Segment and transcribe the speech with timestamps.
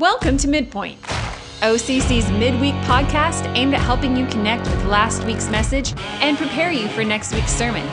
[0.00, 1.00] Welcome to Midpoint,
[1.62, 6.86] OCC's midweek podcast aimed at helping you connect with last week's message and prepare you
[6.88, 7.86] for next week's sermon.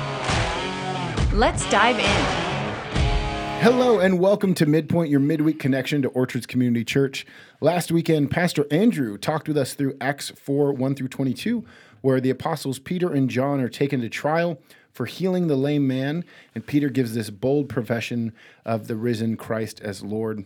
[1.32, 3.62] Let's dive in.
[3.62, 7.26] Hello and welcome to Midpoint, your midweek connection to Orchards Community Church.
[7.62, 11.64] Last weekend, Pastor Andrew talked with us through Acts 4 1 through 22,
[12.02, 14.60] where the apostles Peter and John are taken to trial
[14.92, 18.34] for healing the lame man, and Peter gives this bold profession
[18.66, 20.44] of the risen Christ as Lord.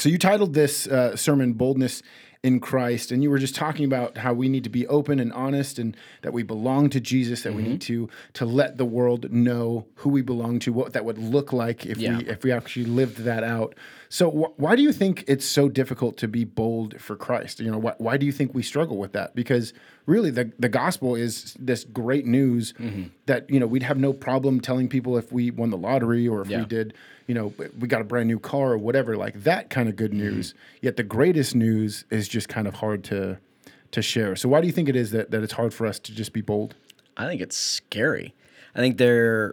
[0.00, 2.02] So you titled this uh, sermon "Boldness
[2.42, 5.30] in Christ," and you were just talking about how we need to be open and
[5.34, 7.42] honest, and that we belong to Jesus.
[7.42, 11.04] That we need to to let the world know who we belong to, what that
[11.04, 12.16] would look like if Yeah.
[12.16, 13.74] we if we actually lived that out.
[14.08, 17.60] So wh- why do you think it's so difficult to be bold for Christ?
[17.60, 19.34] You know, why, why do you think we struggle with that?
[19.34, 19.74] Because
[20.06, 23.02] really, the the gospel is this great news Mm-hmm.
[23.26, 26.40] that you know we'd have no problem telling people if we won the lottery or
[26.40, 26.94] if we did
[27.30, 30.10] you know, we got a brand new car or whatever, like that kind of good
[30.10, 30.34] Mm-hmm.
[30.34, 30.54] news.
[30.82, 33.38] Yet the greatest news is just kind of hard to
[33.92, 34.34] to share.
[34.34, 36.32] So why do you think it is that, that it's hard for us to just
[36.32, 36.74] be bold?
[37.16, 38.34] I think it's scary.
[38.74, 39.52] I think they're.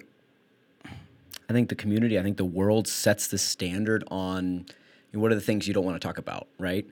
[1.50, 4.66] I think the community, I think the world sets the standard on
[5.14, 6.86] what are the things you don't want to talk about, right?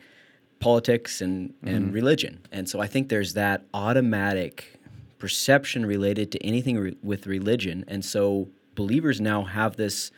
[0.60, 2.40] Politics and, and religion.
[2.52, 4.80] And so I think there's that automatic
[5.18, 7.84] perception related to anything re- with religion.
[7.88, 10.12] And so believers now have this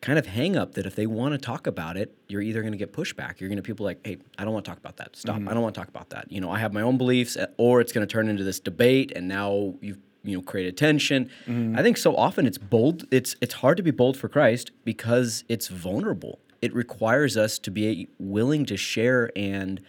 [0.00, 2.72] kind of hang up that if they want to talk about it, you're either going
[2.72, 3.38] to get pushback.
[3.38, 5.14] You're going to people like, hey, I don't want to talk about that.
[5.14, 5.36] Stop.
[5.46, 6.30] I don't want to talk about that.
[6.32, 8.60] You know, I have my own beliefs, uh, or it's going to turn into this
[8.60, 11.30] debate, and now you've you know created tension.
[11.76, 13.04] I think so often it's bold.
[13.10, 16.38] It's it's hard to be bold for Christ because it's vulnerable.
[16.62, 19.80] It requires us to be willing to share and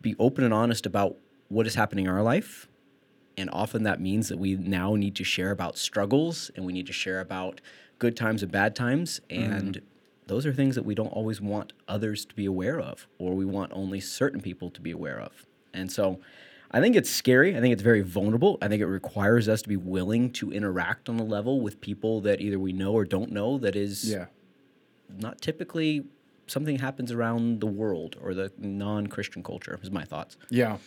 [0.00, 1.16] be open and honest about
[1.48, 2.68] what is happening in our life.
[3.38, 6.86] And often that means that we now need to share about struggles and we need
[6.86, 7.60] to share about
[7.98, 9.20] good times and bad times.
[9.30, 9.52] Mm-hmm.
[9.52, 9.82] And
[10.26, 13.44] those are things that we don't always want others to be aware of, or we
[13.44, 15.46] want only certain people to be aware of.
[15.72, 16.20] And so
[16.72, 17.56] I think it's scary.
[17.56, 18.58] I think it's very vulnerable.
[18.60, 22.20] I think it requires us to be willing to interact on a level with people
[22.22, 24.26] that either we know or don't know that is Yeah.
[25.16, 26.04] not typically
[26.48, 30.36] something happens around the world or the non-Christian culture is my thoughts.
[30.50, 30.78] Yeah.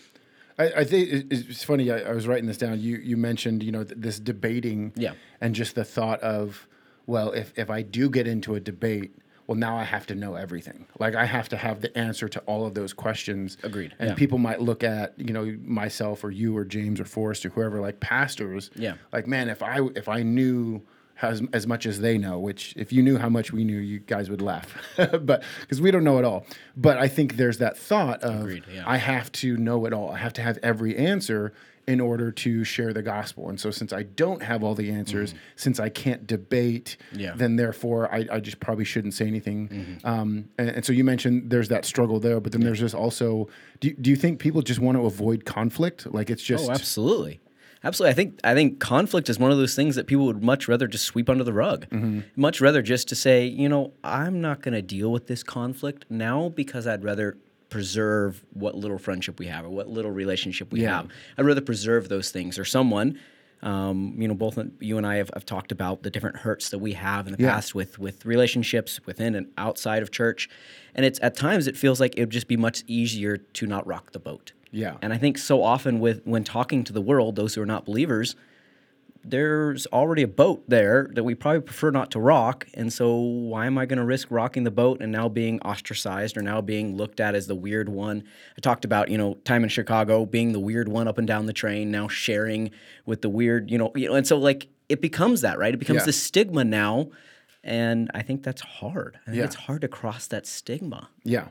[0.58, 1.90] I, I think it's funny.
[1.92, 2.80] I, I was writing this down.
[2.82, 5.14] You you mentioned you know th- this debating, Yeah.
[5.40, 6.68] and just the thought of,
[7.10, 9.16] well, if if I do get into a debate,
[9.48, 10.86] well, now I have to know everything.
[11.00, 13.58] Like I have to have the answer to all of those questions.
[13.64, 14.16] Agreed, And yeah.
[14.16, 17.82] people might look at you know myself or you or James or Forrest or whoever
[17.82, 18.70] like pastors.
[18.76, 18.96] Yeah.
[19.12, 20.84] Like man, if I if I knew.
[21.22, 24.00] As, as much as they know, which if you knew how much we knew, you
[24.00, 26.46] guys would laugh, but because we don't know it all.
[26.78, 28.86] But I think there's that thought of Agreed, yeah.
[28.88, 30.12] I have to know it all.
[30.14, 31.52] I have to have every answer
[31.90, 33.50] in order to share the gospel.
[33.50, 37.20] And so, since I don't have all the answers, since I can't debate, Mm-hmm.
[37.20, 37.30] Yeah.
[37.30, 37.40] Mm-hmm.
[37.40, 40.00] then therefore I, I just probably shouldn't say anything.
[40.04, 43.48] Um, and, and so, you mentioned there's that struggle there, but then there's just also
[43.82, 46.00] do, you- do you think people just want to avoid conflict?
[46.18, 47.40] Like it's just, Oh, absolutely.
[47.84, 48.12] Absolutely.
[48.12, 50.86] I think I think conflict is one of those things that people would much rather
[50.86, 51.88] just sweep under the rug.
[52.36, 56.06] Much rather just to say, you know, I'm not going to deal with this conflict
[56.10, 57.38] now because I'd rather
[57.70, 60.98] preserve what little friendship we have or what little relationship we Yeah.
[60.98, 61.08] have.
[61.38, 63.20] I'd rather preserve those things or someone
[63.62, 66.80] um, you know, both you and I have, have talked about the different hurts that
[66.80, 67.56] we have in the Yeah.
[67.56, 70.48] past with with relationships within and outside of church,
[70.96, 73.86] and it's at times it feels like it would just be much easier to not
[73.86, 74.54] rock the boat.
[74.72, 74.96] Yeah.
[75.02, 77.84] And I think so often with when talking to the world, those who are not
[77.84, 78.34] believers,
[79.24, 82.68] there's already a boat there that we probably prefer not to rock.
[82.74, 86.38] And so why am I going to risk rocking the boat and now being ostracized
[86.38, 88.24] or now being looked at as the weird one?
[88.58, 91.46] I talked about, you know, time in Chicago being the weird one up and down
[91.48, 92.72] the train, now sharing
[93.06, 95.74] with the weird, you know, you know, and so like it becomes that, right?
[95.74, 96.06] It becomes Yeah.
[96.06, 97.10] the stigma now.
[97.64, 99.20] And I think that's hard.
[99.24, 99.44] I think Yeah.
[99.44, 101.10] it's hard to cross that stigma.
[101.24, 101.50] Yeah.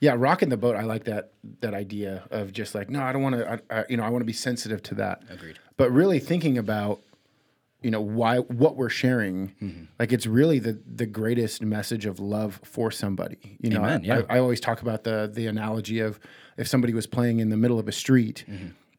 [0.00, 0.76] Yeah, rocking the boat.
[0.76, 3.84] I like that that idea of just like, no, I don't want to.
[3.88, 5.22] You know, I want to be sensitive to that.
[5.28, 5.58] Agreed.
[5.76, 7.00] But really thinking about,
[7.82, 9.84] you know, why what we're sharing, Mm-hmm.
[9.98, 13.58] like it's really the the greatest message of love for somebody.
[13.60, 14.22] You know, Amen, I, yeah.
[14.28, 16.18] I, I always talk about the the analogy of
[16.56, 18.44] if somebody was playing in the middle of a street,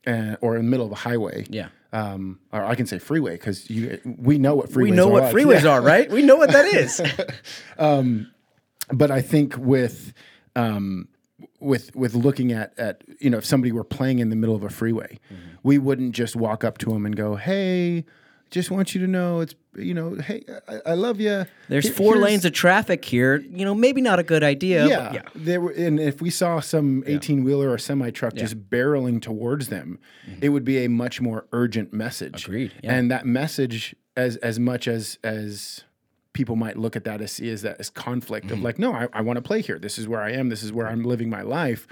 [0.08, 1.44] uh, or in the middle of a highway.
[1.44, 1.54] Mm-hmm.
[1.54, 1.68] Yeah.
[1.92, 5.12] Um, or I can say freeway because you we know what freeways We know are
[5.12, 5.34] what like.
[5.36, 6.10] freeways Yeah are, right?
[6.12, 7.02] We know what that is.
[8.92, 10.14] but I think with
[10.56, 11.08] um,
[11.60, 14.64] with with looking at at you know if somebody were playing in the middle of
[14.64, 15.46] a freeway, Mm-hmm.
[15.64, 18.06] we wouldn't just walk up to them and go, "Hey,
[18.52, 22.18] just want you to know it's you know, hey, I, I love you." There's four
[22.18, 23.38] lanes of traffic here.
[23.38, 24.82] You know, maybe not a good idea.
[24.84, 28.70] but yeah, There were, and if we saw some eighteen wheeler or semi truck just
[28.70, 30.00] barreling towards them,
[30.42, 32.44] it would be a much more urgent message.
[32.44, 32.52] Mm-hmm.
[32.52, 32.94] Agreed, yeah.
[32.94, 35.84] And that message, as as much as as
[36.34, 39.08] people might look at that as see as that as conflict of like, no, I,
[39.14, 39.80] I want to play here.
[39.80, 40.50] This is where I am.
[40.50, 41.88] This is where I'm living my life.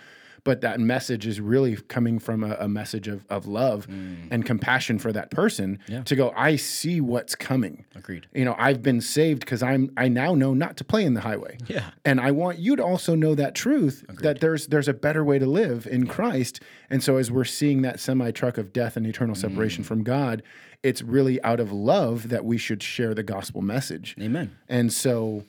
[0.48, 4.98] But that message is really coming from a, a message of, of love and compassion
[4.98, 6.02] for that person Yeah.
[6.04, 7.86] to go, I see what's coming.
[7.96, 8.26] Agreed.
[8.34, 11.22] You know, I've been saved because I'm I now know not to play in the
[11.22, 11.58] highway.
[11.68, 11.90] Yeah.
[12.06, 15.38] And I want you to also know that truth that there's there's a better way
[15.40, 16.62] to live in Christ.
[16.90, 19.88] And so as we're seeing that semi truck of death and eternal separation Mm.
[19.88, 20.42] from God,
[20.84, 24.16] it's really out of love that we should share the gospel message.
[24.22, 24.56] Amen.
[24.70, 25.44] And so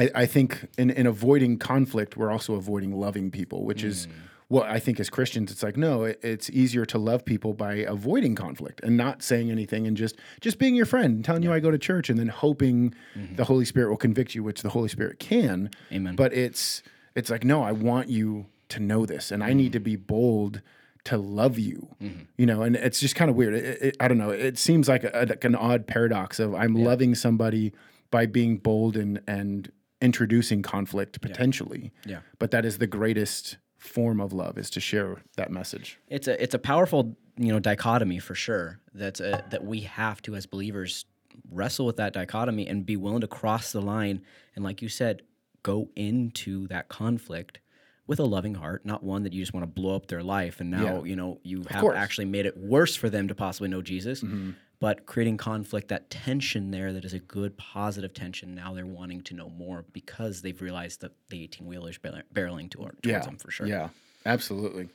[0.00, 4.10] I, I think in, in avoiding conflict, we're also avoiding loving people, which is Mm.
[4.48, 7.74] what I think as Christians, it's like, no, it, it's easier to love people by
[7.96, 11.52] avoiding conflict and not saying anything and just just being your friend and telling you
[11.52, 12.94] I go to church and then hoping
[13.36, 15.68] the Holy Spirit will convict you, which the Holy Spirit can.
[15.68, 15.94] Mm-hmm.
[15.96, 16.16] Amen.
[16.16, 16.82] But it's
[17.14, 20.62] it's like, no, I want you to know this and I need to be bold
[21.04, 22.22] to love you, Mm-hmm.
[22.36, 23.54] you know, and it's just kind of weird.
[23.54, 24.30] It, it, I don't know.
[24.30, 27.72] It seems like, a, like an odd paradox of I'm loving somebody
[28.10, 29.70] by being bold and and
[30.00, 31.92] introducing conflict potentially.
[32.04, 32.20] Yeah.
[32.38, 35.98] But that is the greatest form of love is to share that message.
[36.08, 38.80] It's a it's a powerful you know dichotomy for sure.
[38.94, 41.04] That's a, that we have to as believers
[41.50, 44.22] wrestle with that dichotomy and be willing to cross the line
[44.54, 45.22] and like you said,
[45.62, 47.60] go into that conflict
[48.06, 50.60] with a loving heart, not one that you just want to blow up their life
[50.60, 51.02] and now Yeah.
[51.04, 51.96] you know you have course.
[51.96, 54.22] actually made it worse for them to possibly know Jesus.
[54.22, 54.50] Mm-hmm.
[54.80, 58.54] But creating conflict, that tension there, that is a good positive tension.
[58.54, 62.70] Now they're wanting to know more because they've realized that the eighteen wheeler is barreling
[62.70, 63.66] toward, towards them for sure.
[63.66, 63.90] Yeah,
[64.24, 64.88] absolutely.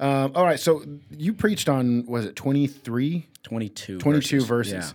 [0.00, 0.58] Um, all right.
[0.58, 3.26] So you preached on, was it 23?
[3.42, 4.72] 22, 22 verses.
[4.72, 4.94] verses.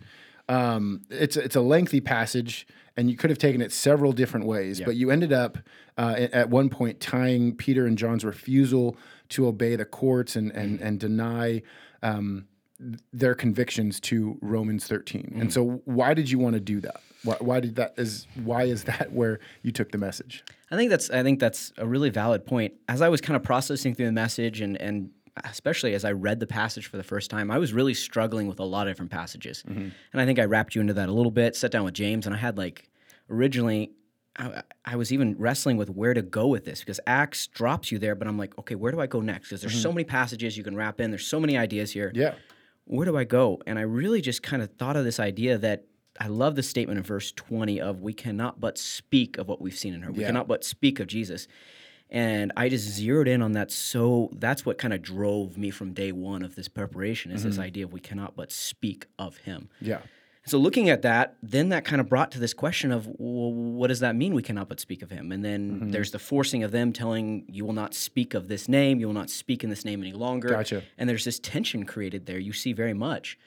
[0.50, 2.68] Um, it's it's a lengthy passage,
[2.98, 5.58] and you could have taken it several different ways, but you ended up
[5.98, 8.96] uh, at one point tying Peter and John's refusal
[9.30, 11.64] to obey the courts and and and deny
[12.04, 12.46] um,
[13.14, 15.38] their convictions to Romans 13.
[15.40, 17.02] And so, why did you want to do that?
[17.24, 20.44] Why, why did that is why is that where you took the message?
[20.72, 22.74] I think that's I think that's a really valid point.
[22.88, 25.10] As I was kind of processing through the message and and
[25.44, 28.60] especially as I read the passage for the first time, I was really struggling with
[28.60, 29.64] a lot of different passages.
[29.68, 29.90] Mm-hmm.
[30.14, 32.26] And I think I wrapped you into that a little bit, sat down with James,
[32.26, 32.90] and I had like
[33.30, 33.92] originally
[34.38, 38.00] I, I was even wrestling with where to go with this because Acts drops you
[38.00, 39.50] there, but I'm like, okay, where do I go next?
[39.50, 39.82] Because there's mm-hmm.
[39.82, 41.10] so many passages you can wrap in.
[41.10, 42.36] There's so many ideas here Yeah.
[42.86, 43.62] Where do I go?
[43.66, 45.86] And I really just kind of thought of this idea that
[46.20, 49.78] I love the statement in verse 20 of we cannot but speak of what we've
[49.78, 50.12] seen in her.
[50.12, 50.28] We Yeah.
[50.28, 51.48] cannot but speak of Jesus.
[52.10, 53.72] And I just zeroed in on that.
[53.72, 57.56] So that's what kind of drove me from day one of this preparation is this
[57.56, 57.64] mm-hmm.
[57.64, 59.70] idea of we cannot but speak of him.
[59.82, 60.02] Yeah.
[60.48, 63.88] So looking at that, then that kind of brought to this question of, well, what
[63.88, 64.36] does that mean?
[64.36, 65.32] We cannot but speak of him.
[65.32, 65.90] And then Mm-hmm.
[65.90, 69.14] there's the forcing of them telling you will not speak of this name, you will
[69.14, 70.50] not speak in this name any longer.
[70.50, 70.84] Gotcha.
[70.98, 72.38] And there's this tension created there.
[72.38, 73.38] You see very much.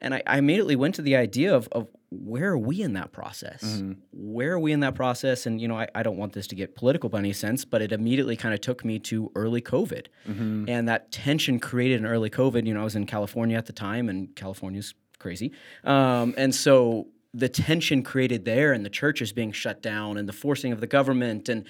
[0.00, 3.12] And I, I immediately went to the idea of, of where are we in that
[3.12, 3.62] process?
[3.64, 3.92] Mm-hmm.
[4.12, 5.44] Where are we in that process?
[5.44, 7.82] And, you know, I, I don't want this to get political by any sense, but
[7.82, 10.06] it immediately kind of took me to early COVID.
[10.28, 10.64] Mm-hmm.
[10.68, 12.64] And that tension created in early COVID.
[12.64, 15.52] You know, I was in California at the time, and California's crazy.
[15.84, 20.32] Um, and so the tension created there and the churches being shut down and the
[20.32, 21.64] forcing of the government and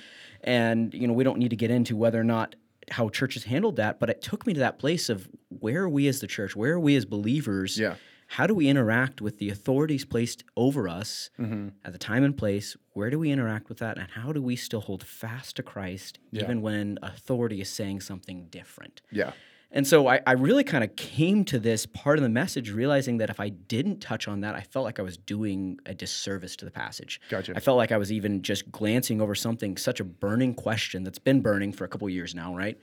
[0.45, 2.55] and you know we don't need to get into whether or not
[2.91, 6.07] how churches handled that but it took me to that place of where are we
[6.07, 7.97] as the church where are we as believers Yeah.
[8.29, 11.69] how do we interact with the authorities placed over us Mm-hmm.
[11.85, 14.55] at the time and place where do we interact with that and how do we
[14.55, 16.45] still hold fast to christ Yeah.
[16.45, 19.33] even when authority is saying something different Yeah.
[19.71, 23.19] And so I, I really kind of came to this part of the message realizing
[23.19, 26.57] that if I didn't touch on that, I felt like I was doing a disservice
[26.57, 27.21] to the passage.
[27.29, 27.53] Gotcha.
[27.55, 31.19] I felt like I was even just glancing over something, such a burning question that's
[31.19, 32.79] been burning for a couple years now, right?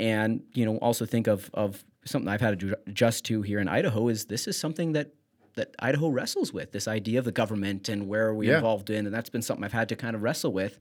[0.00, 3.68] And, you know, also think of, of something I've had to adjust to here in
[3.68, 5.12] Idaho is this is something that
[5.54, 8.56] that Idaho wrestles with, this idea of the government and where are we Yeah.
[8.56, 9.06] involved in.
[9.06, 10.78] And that's been something I've had to kind of wrestle with.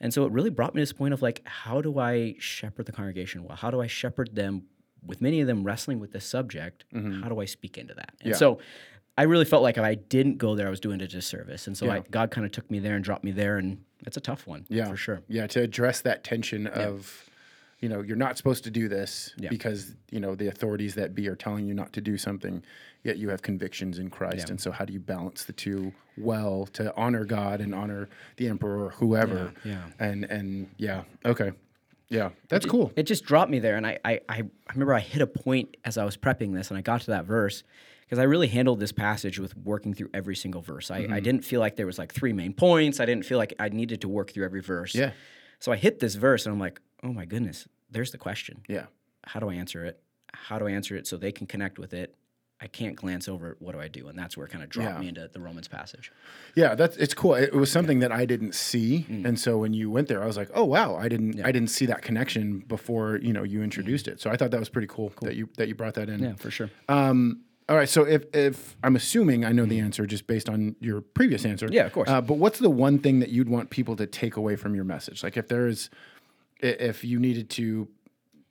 [0.00, 2.86] And so it really brought me to this point of like, how do I shepherd
[2.86, 3.56] the congregation well?
[3.56, 4.62] How do I shepherd them
[5.04, 6.84] with many of them wrestling with this subject?
[7.22, 8.10] How do I speak into that?
[8.20, 8.28] And Mm-hmm.
[8.30, 8.36] Yeah.
[8.36, 8.58] so
[9.16, 11.66] I really felt like if I didn't go there, I was doing a disservice.
[11.66, 13.58] And so I, God kind of took me there and dropped me there.
[13.58, 15.22] And it's a tough one Yeah, for sure.
[15.26, 17.27] Yeah, to address that tension of,
[17.80, 19.50] you know, you're not supposed to do this Yeah.
[19.50, 22.62] because you know the authorities that be are telling you not to do something,
[23.04, 24.50] yet you have convictions in Christ, Yeah.
[24.52, 28.48] and so how do you balance the two well to honor God and honor the
[28.48, 29.52] emperor or whoever?
[29.64, 29.84] Yeah, yeah.
[30.06, 31.52] and and yeah, okay,
[32.08, 32.92] yeah, that's cool.
[32.96, 33.76] It just dropped me there.
[33.76, 34.42] And I, I, I
[34.72, 37.26] remember I hit a point as I was prepping this and I got to that
[37.26, 37.62] verse
[38.00, 40.90] because I really handled this passage with working through every single verse.
[40.90, 41.12] I, Mm-hmm.
[41.12, 42.98] I didn't feel like there was like three main points.
[42.98, 44.94] I didn't feel like I needed to work through every verse.
[44.94, 45.10] Yeah.
[45.60, 48.62] So I hit this verse and I'm like, oh my goodness, there's the question.
[48.68, 48.86] Yeah,
[49.24, 50.00] How do I answer it?
[50.32, 52.14] How do I answer it so they can connect with it?
[52.60, 53.52] I can't glance over.
[53.52, 53.56] It.
[53.62, 54.08] What do I do?
[54.08, 55.00] And that's where it kind of dropped Yeah.
[55.00, 56.10] me into the Romans passage.
[56.56, 57.34] Yeah, that's it's cool.
[57.34, 59.24] It, it was something that I didn't see, Mm.
[59.26, 61.70] and so when you went there, I was like, "Oh wow, I didn't I didn't
[61.70, 64.88] see that connection before you know you introduced it." So I thought that was pretty
[64.88, 66.20] cool, that you that you brought that in.
[66.20, 66.68] Yeah, for sure.
[66.88, 67.88] Um, all right.
[67.88, 71.68] So if if I'm assuming I know the answer just based on your previous answer,
[71.68, 71.74] Mm.
[71.74, 72.08] Yeah, of course.
[72.08, 74.84] Uh, but what's the one thing that you'd want people to take away from your
[74.84, 75.22] message?
[75.22, 76.17] Like if there's i-
[76.60, 77.88] if you needed to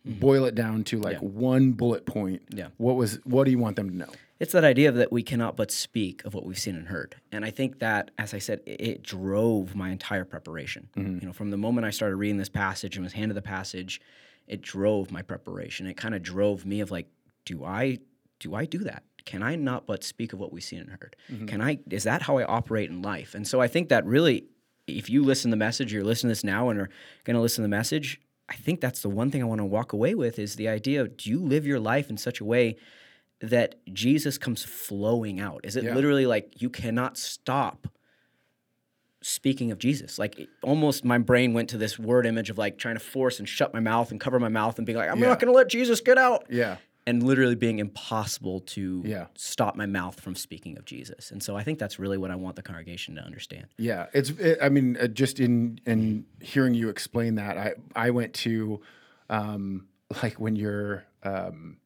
[0.06, 2.58] boil it down to like one bullet point, Mm-hmm.
[2.60, 2.68] Yeah.
[2.78, 4.10] what was what do you want them to know?
[4.40, 7.16] It's that idea that we cannot but speak of what we've seen and heard.
[7.32, 10.90] And I think that, as I said, it, it drove my entire preparation.
[10.96, 14.00] You know, from the moment I started reading this passage and was handed the passage,
[14.48, 15.88] it drove my preparation.
[15.88, 17.08] It kind of drove me of like,
[17.46, 17.98] do I
[18.40, 19.04] do I do that?
[19.26, 21.16] Can I not but speak of what we've seen and heard?
[21.48, 23.34] Can I is that how I operate in life?
[23.34, 24.46] And so I think that really
[24.88, 26.90] if you listen to the message, you're listening to this now and are
[27.26, 29.92] gonna listen to the message, I think that's the one thing I want to walk
[29.94, 32.78] away with is the idea of do you live your life in such a way
[33.42, 35.62] that Jesus comes flowing out?
[35.64, 35.94] Is it Yeah.
[35.94, 37.88] literally like you cannot stop
[39.22, 40.18] speaking of Jesus?
[40.18, 43.40] Like it- almost my brain went to this word image of like trying to force
[43.40, 45.28] and shut my mouth and cover my mouth and being like, I'm Yeah.
[45.28, 46.46] not going to let Jesus get out.
[46.50, 46.78] Yeah.
[47.08, 49.28] And literally being impossible to Yeah.
[49.34, 51.32] stop my mouth from speaking of Jesus.
[51.32, 53.68] And so I think that's really what I want the congregation to understand.
[53.78, 54.30] Yeah, it's.
[54.32, 58.82] It, I mean, uh, just in in hearing you explain that, I I went to,
[59.30, 59.88] um,
[60.22, 61.78] like when you're um,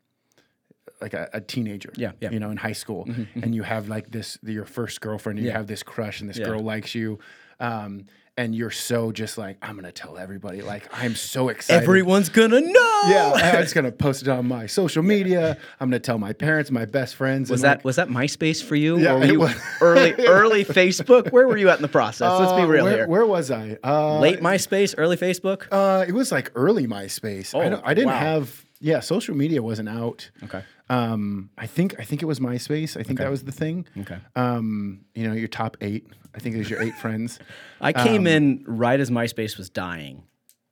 [1.01, 1.94] like a, a teenager.
[1.96, 2.32] Yeah, yeah.
[2.32, 5.51] You know, in high school, and you have like this your first girlfriend, and you
[5.54, 6.46] have this crush, and this Yeah.
[6.46, 7.20] girl likes you.
[7.60, 8.08] Um,
[8.38, 10.62] and you're so just like I'm gonna tell everybody.
[10.62, 11.84] Like I'm so excited.
[11.84, 13.02] Everyone's to know.
[13.08, 15.58] yeah, I'm just gonna post it on my social media.
[15.80, 17.50] I'm gonna tell my parents, my best friends.
[17.50, 18.98] Was that like, was that MySpace for you?
[19.00, 19.56] Yeah, or were you was.
[19.82, 21.32] early early Facebook?
[21.32, 22.40] Where were you at in the process?
[22.40, 23.08] Let's be uh, real where, here.
[23.08, 23.78] Where was I?
[23.84, 25.68] Uh, Late MySpace, early Facebook?
[25.72, 27.54] Uh, it was like early MySpace.
[27.54, 28.20] I, Oh, don't, I didn't wow.
[28.20, 28.66] have.
[28.82, 30.30] Yeah, social media wasn't out.
[30.44, 30.64] Okay.
[30.90, 33.00] Um, I think I think it was MySpace.
[33.00, 33.88] I think that was the thing.
[34.00, 34.18] Okay.
[34.36, 36.08] Um, you know, your top eight.
[36.36, 37.40] I think it was your eight friends.
[37.82, 40.24] I came in right as MySpace was dying.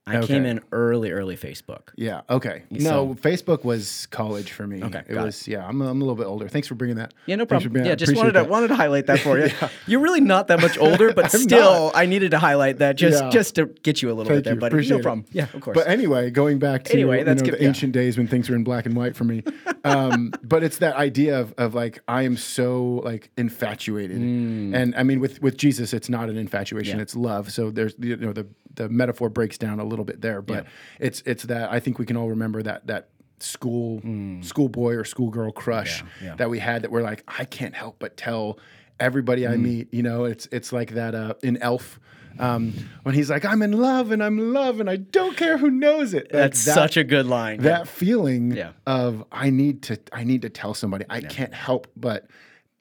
[0.10, 1.90] I came in early, early Facebook.
[1.96, 2.22] Yeah.
[2.30, 2.64] Okay.
[2.70, 4.84] No, Facebook was college for me.
[4.84, 5.48] Okay, It was.
[5.48, 5.66] Yeah.
[5.66, 6.48] I'm, a- I'm a little bit older.
[6.48, 7.14] Thanks for bringing that.
[7.26, 7.86] Yeah, no problem.
[7.86, 9.50] Yeah, just wanted to wanted to highlight that for you.
[9.88, 13.30] You're really not that much older, but still, I needed to highlight that just Yeah.
[13.30, 14.60] just to get you a little Thank bit there, you.
[14.60, 14.74] buddy.
[14.74, 15.04] Appreciate no it.
[15.04, 15.26] problem.
[15.32, 15.76] Yeah, of course.
[15.76, 17.68] But anyway, going back to Anyway, you that's know, good- the yeah.
[17.70, 19.44] ancient days when things were in black and white for me.
[19.86, 25.04] Um, but it's that idea of, of like I am so like infatuated, and I
[25.04, 26.98] mean with with Jesus, it's not an infatuation; Mm.
[26.98, 27.02] Yeah.
[27.02, 27.50] it's love.
[27.52, 28.46] So there's you know the
[28.80, 30.66] the metaphor breaks down a little bit there, but
[31.00, 33.10] it's it's that I think we can all remember that that
[33.40, 34.02] school
[34.42, 36.08] schoolboy or schoolgirl crush Mm.
[36.22, 36.36] Yeah, yeah.
[36.36, 38.58] that we had that we're like I can't help but tell
[39.00, 39.52] everybody Mm.
[39.52, 39.94] I meet.
[39.94, 42.00] You know, it's it's like that uh, in Elf.
[42.38, 45.58] Um, when he's like, I'm in love and I'm in love and I don't care
[45.58, 46.24] who knows it.
[46.26, 47.60] Like, that's that- such a good line.
[47.64, 48.72] that feeling Yeah.
[48.88, 51.04] of I need to I need to tell somebody.
[51.10, 52.28] I can't help but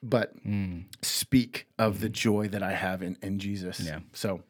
[0.03, 0.33] but
[1.03, 3.81] speak of the joy that I have in, in Jesus.
[3.81, 3.87] Mm.
[3.87, 3.99] Yeah.
[4.13, 4.43] So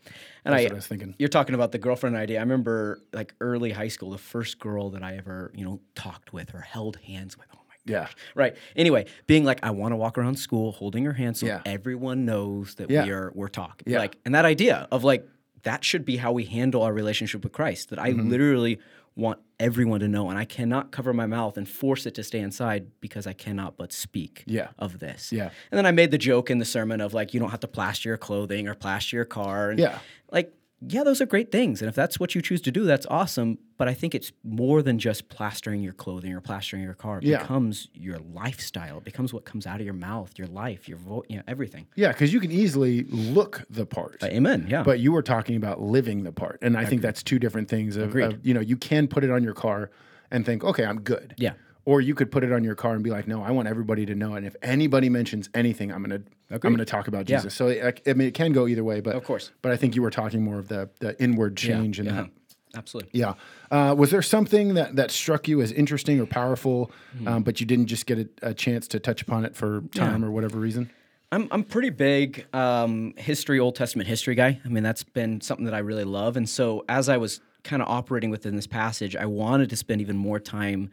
[0.45, 1.15] And that's I- what I was thinking.
[1.19, 2.39] You're talking about the girlfriend idea.
[2.39, 6.33] I remember like early high school, the first girl that I ever, you know, talked
[6.33, 7.47] with or held hands with.
[7.55, 8.11] Oh my gosh.
[8.11, 8.23] Yeah.
[8.35, 8.57] Right.
[8.77, 11.63] Anyway, being like, I want to walk around school holding her hand so Yeah.
[11.65, 13.05] everyone knows that Yeah.
[13.05, 13.91] we are we're talking.
[13.93, 13.99] Yeah.
[13.99, 15.27] Like, and that idea of like
[15.63, 17.91] that should be how we handle our relationship with Christ.
[17.91, 18.29] That I Mm-hmm.
[18.31, 18.79] literally
[19.19, 22.39] want everyone to know, and I cannot cover my mouth and force it to stay
[22.39, 24.69] inside because I cannot but speak Yeah.
[24.79, 25.33] of this.
[25.33, 25.51] Yeah.
[25.71, 27.69] And then I made the joke in the sermon of like, you don't have to
[27.69, 29.71] plaster your clothing or plaster your car.
[29.71, 29.99] And Yeah.
[30.31, 33.07] like yeah those are great things and if that's what you choose to do that's
[33.11, 37.19] awesome but i think it's more than just plastering your clothing or plastering your car
[37.19, 37.39] it Yeah.
[37.39, 41.27] becomes your lifestyle it becomes what comes out of your mouth your life your vote
[41.29, 44.23] you know everything Yeah, because you can easily look the part.
[44.23, 46.59] Uh, amen yeah But you were talking about living the part.
[46.63, 48.25] And I think that's two different things of, Agreed.
[48.35, 49.91] of, you know, you can put it on your car
[50.31, 51.35] and think, okay, I'm good.
[51.39, 51.55] Yeah.
[51.89, 54.05] Or you could put it on your car and be like, no, I want everybody
[54.07, 54.35] to know.
[54.35, 57.37] And if anybody mentions anything, I'm gonna I'm gonna talk about Yeah.
[57.39, 57.55] Jesus.
[57.55, 59.53] So like, I mean it can go either way, but Of course.
[59.63, 62.31] But I think you were talking more of the the inward change and yeah, that.
[62.77, 63.35] absolutely Yeah.
[63.71, 67.29] Uh, was there something that, that struck you as interesting or powerful, Hmm.
[67.29, 70.23] um, but you didn't just get a, a chance to touch upon it for time
[70.23, 70.91] or whatever reason?
[71.33, 74.61] I'm I'm pretty big um, history, Old Testament history guy.
[74.63, 76.37] I mean, that's been something that I really love.
[76.37, 80.01] And so, as I was kind of operating within this passage, I wanted to spend
[80.03, 80.91] even more time,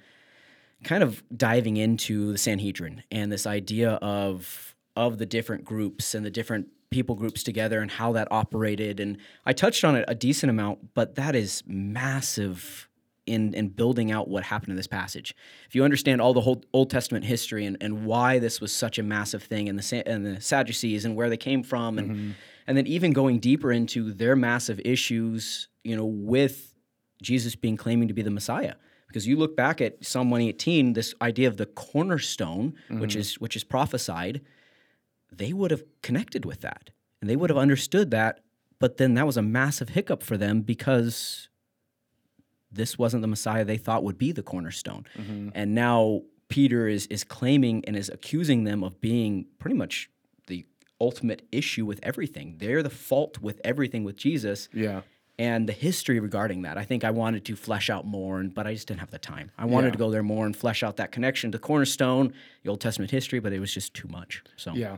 [0.83, 6.25] kind of diving into the Sanhedrin and this idea of of the different groups and
[6.25, 8.99] the different people groups together and how that operated.
[8.99, 12.87] And I touched on it a decent amount, but that is massive
[13.25, 15.35] in in building out what happened in this passage.
[15.67, 18.99] If you understand all the whole Old Testament history and, and why this was such
[18.99, 22.31] a massive thing and the and the Sadducees and where they came from and mm-hmm.
[22.67, 26.75] and then even going deeper into their massive issues, you know, with
[27.21, 28.75] Jesus being claiming to be the Messiah.
[29.15, 33.19] Because you look back at Psalm 118, this idea of the cornerstone, which mm-hmm.
[33.21, 34.41] is which is prophesied,
[35.31, 36.89] they would have connected with that
[37.21, 38.41] and they would have understood that.
[38.77, 41.47] But then that was a massive hiccup for them because
[42.69, 45.05] this wasn't the Messiah they thought would be the cornerstone.
[45.17, 45.51] Mm-hmm.
[45.55, 50.09] And now Peter is is claiming and is accusing them of being pretty much
[50.47, 50.65] the
[50.99, 52.55] ultimate issue with everything.
[52.57, 54.67] They're the fault with everything with Jesus.
[54.73, 55.03] Yeah.
[55.37, 58.65] And the history regarding that, I think I wanted to flesh out more, and, but
[58.65, 59.51] I just didn't have the time.
[59.57, 59.91] I wanted Yeah.
[59.93, 63.39] to go there more and flesh out that connection to Cornerstone, the Old Testament history,
[63.39, 64.43] but it was just too much.
[64.55, 64.97] So Yeah.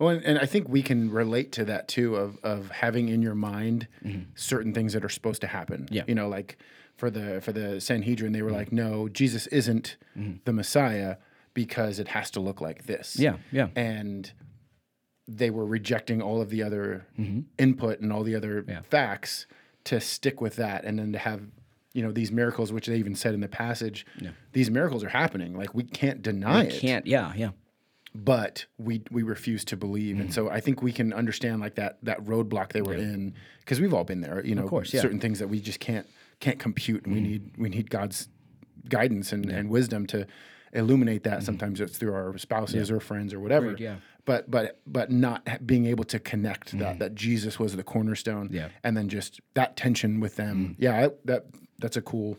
[0.00, 3.20] Well, and, and I think we can relate to that too of of having in
[3.22, 3.88] your mind
[4.36, 5.82] certain things that are supposed to happen.
[5.84, 5.94] Mm-hmm.
[5.94, 6.00] Yeah.
[6.02, 6.10] Mm-hmm.
[6.10, 6.56] You know, like
[6.96, 9.96] for the for the Sanhedrin, they were like, no, Jesus isn't
[10.44, 11.16] the Messiah
[11.54, 13.16] because it has to look like this.
[13.18, 13.68] Yeah, yeah.
[13.76, 14.30] And
[15.26, 17.06] they were rejecting all of the other
[17.58, 18.70] input and all the other Mm-hmm.
[18.70, 18.80] Yeah.
[18.82, 19.46] facts
[19.84, 21.42] to stick with that, and then to have.
[21.94, 24.06] You know these miracles, which they even said in the passage,
[24.52, 25.56] these miracles are happening.
[25.56, 27.50] Like we can't deny it can't, yeah, yeah.
[28.14, 30.20] but we we refuse to believe Mm.
[30.20, 33.80] and so i think we can understand like that that roadblock they were in because
[33.80, 35.00] we've all been there you know of course, yeah.
[35.00, 35.02] Mm.
[35.02, 36.06] certain things that we just can't
[36.40, 38.28] can't compute and we need we need god's
[38.88, 40.26] guidance and, and wisdom to
[40.72, 43.72] illuminate that sometimes it's through our spouses or friends or whatever Mm.
[43.72, 43.96] Agreed, yeah.
[44.28, 44.50] Mm.
[44.50, 48.68] but but but not being able to connect that that jesus was the cornerstone Yeah.
[48.84, 51.46] and then just that tension with them yeah I, that
[51.78, 52.36] that's a cool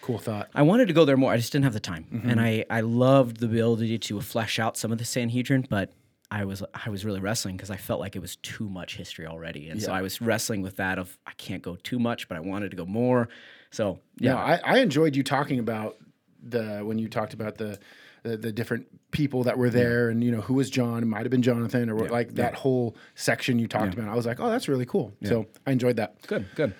[0.00, 1.32] cool thought I wanted to go there more.
[1.32, 2.28] I just didn't have the time, Mm-hmm.
[2.30, 5.92] and I I loved the ability to flesh out some of the Sanhedrin, but
[6.30, 9.26] I was I was really wrestling because I felt like it was too much history
[9.26, 12.36] already, and so I was wrestling with that of I can't go too much, but
[12.36, 13.28] I wanted to go more.
[13.70, 15.96] So Yeah, yeah, I, I enjoyed you talking about
[16.42, 17.78] the when you talked about the
[18.22, 21.22] the, the different people that were there and you know who was John it might
[21.22, 24.08] have been Jonathan or what like that whole section you talked about.
[24.08, 25.12] I was like oh that's really cool.
[25.24, 26.20] So I enjoyed that.
[26.26, 26.74] Good, good.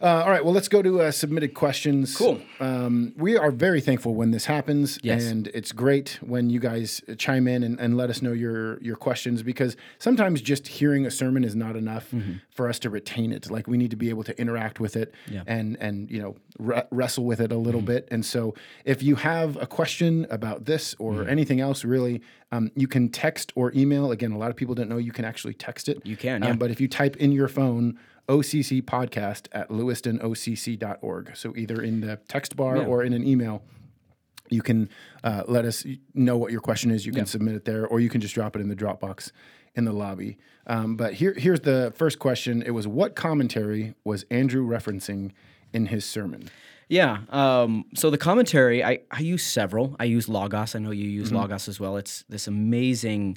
[0.00, 2.16] Uh, all right well let's go to uh, submitted questions.
[2.16, 2.40] Cool.
[2.60, 5.24] um, we are very thankful when this happens Yes.
[5.26, 8.96] and it's great when you guys chime in and, and let us know your your
[8.96, 12.14] questions because sometimes just hearing a sermon is not enough
[12.50, 13.50] for us to retain it.
[13.50, 15.42] Like we need to be able to interact with it Yeah.
[15.46, 18.06] and and you know re- wrestle with it a little bit.
[18.10, 22.20] And so if you have a question about this or anything else really
[22.52, 24.10] um, you can text or email.
[24.12, 26.00] Again a lot of people don't know you can actually text it.
[26.04, 31.36] You can, Um, but if you type in your phone OCC podcast at lewistonocc.org.
[31.36, 32.84] So either in the text bar Yeah.
[32.86, 33.62] or in an email,
[34.50, 34.88] you can
[35.24, 37.04] uh, let us know what your question is.
[37.04, 39.30] You can submit it there, or you can just drop it in the Dropbox
[39.74, 40.38] in the lobby.
[40.66, 42.62] Um, but here, here's the first question.
[42.62, 45.32] It was what commentary was Andrew referencing
[45.72, 46.48] in his sermon?
[46.88, 47.18] Yeah.
[47.28, 49.94] Um, so the commentary, I, I use several.
[50.00, 50.74] I use Logos.
[50.74, 51.36] I know you use Mm-hmm.
[51.36, 51.98] Logos as well.
[51.98, 53.36] It's this amazing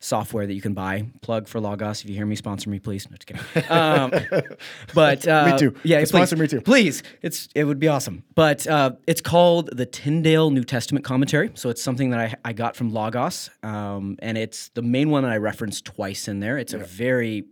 [0.00, 1.06] software that you can buy.
[1.22, 2.02] Plug for Logos.
[2.02, 3.08] If you hear me, sponsor me, please.
[3.10, 3.70] No, just kidding.
[3.70, 4.12] Um,
[4.94, 5.74] but uh, Me too.
[5.82, 6.60] Yeah, Sponsor me too.
[6.60, 8.24] Please, it's it would be awesome.
[8.34, 11.50] But uh, it's called the Tyndale New Testament Commentary.
[11.54, 15.22] So it's something that I, I got from Logos, um, and it's the main one
[15.24, 16.58] that I referenced twice in there.
[16.58, 17.44] It's a very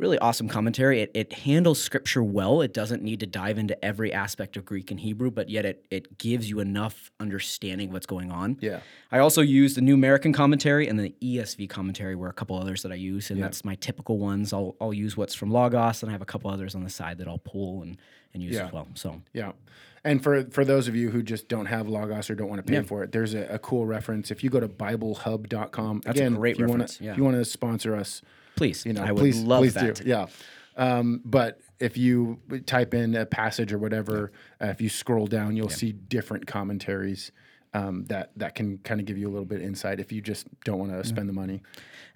[0.00, 1.02] really awesome commentary.
[1.02, 2.62] It, it handles scripture well.
[2.62, 5.84] It doesn't need to dive into every aspect of Greek and Hebrew, but yet it,
[5.90, 8.56] it gives you enough understanding of what's going on.
[8.60, 8.80] Yeah.
[9.12, 12.82] I also use the New American Commentary and the ESV commentary, were a couple others
[12.82, 14.52] that I use, and that's my typical ones.
[14.52, 17.18] I'll, I'll use what's from Logos, and I have a couple others on the side
[17.18, 17.98] that I'll pull and,
[18.32, 18.66] and use Yeah.
[18.66, 18.88] as well.
[18.94, 19.52] So Yeah.
[20.02, 22.72] And for, for those of you who just don't have Logos or don't want to
[22.72, 24.30] pay for it, there's a, a cool reference.
[24.30, 27.10] If you go to BibleHub.com, That's a great if you wanna- reference, yeah.
[27.12, 28.22] if you want to sponsor us,
[28.56, 29.96] please, you know, I would please, love please that.
[29.96, 30.04] do.
[30.08, 30.26] Yeah.
[30.76, 34.32] Um, but if you type in a passage or whatever,
[34.62, 37.32] uh, if you scroll down, you'll see different commentaries
[37.72, 40.20] um, that that can kind of give you a little bit of insight if you
[40.20, 41.62] just don't want to spend the money.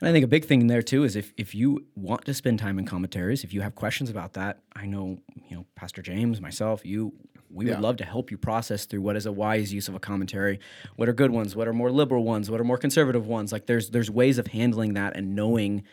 [0.00, 2.58] And I think a big thing there too is if if you want to spend
[2.58, 5.18] time in commentaries, if you have questions about that, I know
[5.48, 7.12] you know Pastor James, myself, you,
[7.50, 7.72] we Yeah.
[7.74, 10.58] would love to help you process through what is a wise use of a commentary,
[10.96, 13.52] what are good ones, what are more liberal ones, what are more conservative ones.
[13.52, 15.84] Like there's there's ways of handling that and knowing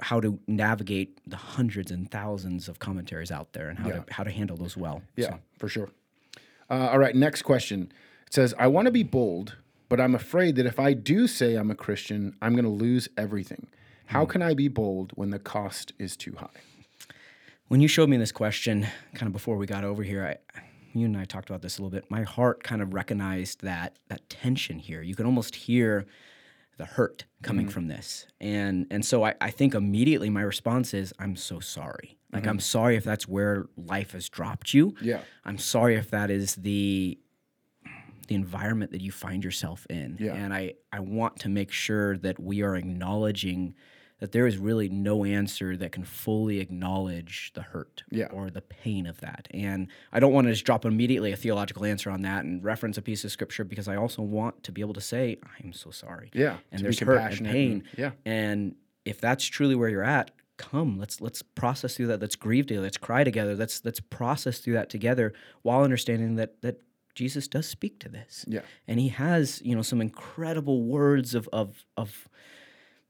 [0.00, 3.94] how to navigate the hundreds and thousands of commentaries out there and how Yeah.
[4.00, 5.02] to how to handle those well.
[5.16, 5.90] Yeah, So, for sure.
[6.70, 7.90] Uh, all right, next question.
[8.26, 9.56] It says, I want to be bold,
[9.88, 13.08] but I'm afraid that if I do say I'm a Christian, I'm going to lose
[13.16, 13.66] everything.
[14.06, 14.30] How Hmm.
[14.32, 16.60] can I be bold when the cost is too high?
[17.68, 20.60] when you showed me this question kind of before we got over here i
[20.94, 23.98] you and i talked about this a little bit my heart kind of recognized that
[24.08, 26.06] that tension here you can almost hear
[26.78, 27.72] the hurt coming Mm-hmm.
[27.72, 32.16] from this and and so I, I think immediately my response is i'm so sorry
[32.32, 32.50] like Mm-hmm.
[32.50, 35.20] i'm sorry if that's where life has dropped you Yeah.
[35.44, 37.18] i'm sorry if that is the
[38.28, 40.34] the environment that you find yourself in Yeah.
[40.34, 43.74] and i i want to make sure that we are acknowledging
[44.20, 48.26] that there is really no answer that can fully acknowledge the hurt Yeah.
[48.32, 49.46] or the pain of that.
[49.52, 52.98] And I don't want to just drop immediately a theological answer on that and reference
[52.98, 55.90] a piece of scripture because I also want to be able to say, I'm so
[55.90, 56.30] sorry.
[56.32, 57.72] Yeah, And there's hurt and pain.
[57.72, 58.10] and- yeah.
[58.24, 60.98] And if that's truly where you're at, come.
[60.98, 62.20] Let's let's process through that.
[62.20, 62.82] Let's grieve together.
[62.82, 63.54] Let's cry together.
[63.54, 66.80] Let's let's process through that together while understanding that that
[67.14, 68.44] Jesus does speak to this.
[68.48, 68.60] Yeah.
[68.88, 72.28] And he has, you know, some incredible words of of of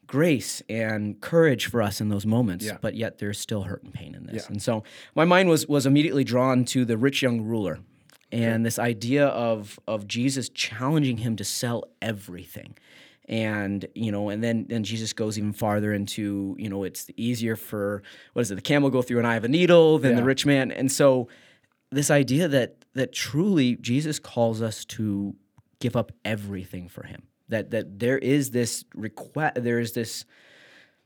[0.08, 2.78] grace and courage for us in those moments, Yeah.
[2.80, 4.44] but yet there's still hurt and pain in this.
[4.44, 4.52] Yeah.
[4.52, 4.82] And so
[5.14, 7.78] my mind was was immediately drawn to the rich young ruler
[8.32, 12.76] and this idea of of Jesus challenging him to sell everything.
[13.28, 17.56] And you know, and then then Jesus goes even farther into you know it's easier
[17.56, 20.24] for what is it the camel go through an eye of a needle than the
[20.24, 21.28] rich man, and so
[21.90, 25.34] this idea that that truly Jesus calls us to
[25.78, 27.24] give up everything for Him.
[27.48, 30.24] That that there is this request, there is this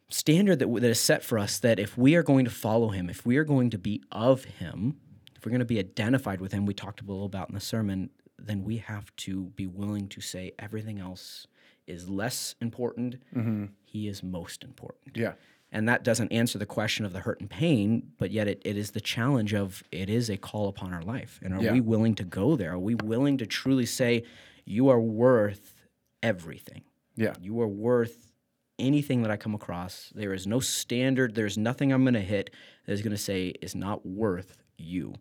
[0.08, 3.08] standard that that is set for us that if we are going to follow Him,
[3.08, 4.96] if we are going to be of Him,
[5.36, 7.60] if we're going to be identified with Him, we talked a little about in the
[7.60, 11.46] sermon, then we have to be willing to say everything else
[11.86, 13.16] is less important.
[13.34, 13.66] Mm-hmm.
[13.84, 15.16] He is most important.
[15.16, 15.32] Yeah.
[15.74, 18.76] And that doesn't answer the question of the hurt and pain, but yet it, it
[18.76, 21.40] is the challenge of it is a call upon our life.
[21.42, 21.72] And are Yeah.
[21.72, 22.72] we willing to go there?
[22.72, 24.24] Are we willing to truly say,
[24.66, 25.81] you are worth
[26.22, 26.82] everything?
[27.16, 27.34] Yeah.
[27.40, 28.32] You are worth
[28.78, 30.10] anything that I come across.
[30.14, 32.50] There is no standard, there's nothing I'm going to hit
[32.86, 35.14] that is going to say is not worth you.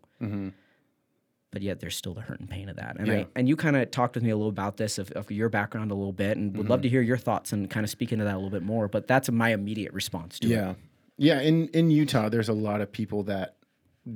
[1.50, 2.96] But yet there's still the hurt and pain of that.
[2.98, 3.14] And, Yeah.
[3.14, 5.50] I, and you kind of talked with me a little about this, of, of your
[5.50, 8.10] background a little bit, and would love to hear your thoughts and kind of speak
[8.10, 8.88] into that a little bit more.
[8.88, 10.50] But that's my immediate response to it.
[10.50, 10.74] Yeah,
[11.18, 11.40] yeah.
[11.40, 13.56] In in Utah, there's a lot of people that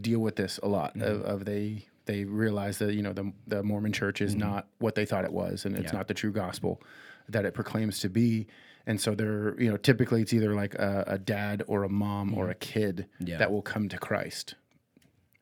[0.00, 0.96] deal with this a lot.
[0.96, 1.30] Of, Mm-hmm.
[1.30, 5.04] of they they realize that you know the the Mormon Church is not what they
[5.06, 5.94] thought it was, and it's Mm-hmm.
[5.94, 5.98] Yeah.
[6.00, 6.80] not the true gospel
[7.28, 8.46] that it proclaims to be.
[8.88, 12.34] And so they're you know typically it's either like a, a dad or a mom
[12.34, 13.28] or a kid Mm-hmm.
[13.30, 13.38] Yeah.
[13.38, 14.54] that will come to Christ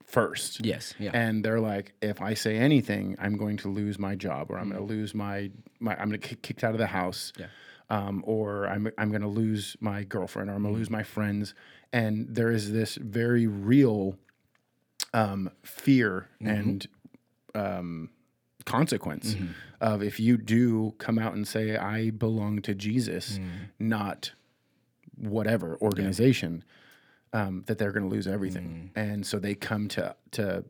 [0.05, 0.65] first.
[0.65, 0.95] Yes.
[0.99, 1.11] Yeah.
[1.15, 4.69] And they're like, if I say anything, I'm going to lose my job, or I'm
[4.69, 4.77] Mm-hmm.
[4.79, 5.51] going to lose my,
[5.81, 7.47] my I'm going to get kicked out of the house, Yeah.
[7.91, 10.65] um, or I'm I'm going to lose my girlfriend, or I'm Mm-hmm.
[10.65, 11.55] going to lose my friends.
[11.93, 14.17] And there is this very real
[15.15, 16.47] um, fear Mm-hmm.
[16.51, 16.87] and
[17.55, 18.11] um,
[18.67, 19.47] consequence Mm-hmm.
[19.81, 23.89] of if you do come out and say, I belong to Jesus, Mm-hmm.
[23.89, 24.33] not
[25.17, 26.65] whatever organization
[27.33, 28.91] um, that they're going to lose everything.
[28.95, 29.01] Mm.
[29.11, 30.65] And so they come to to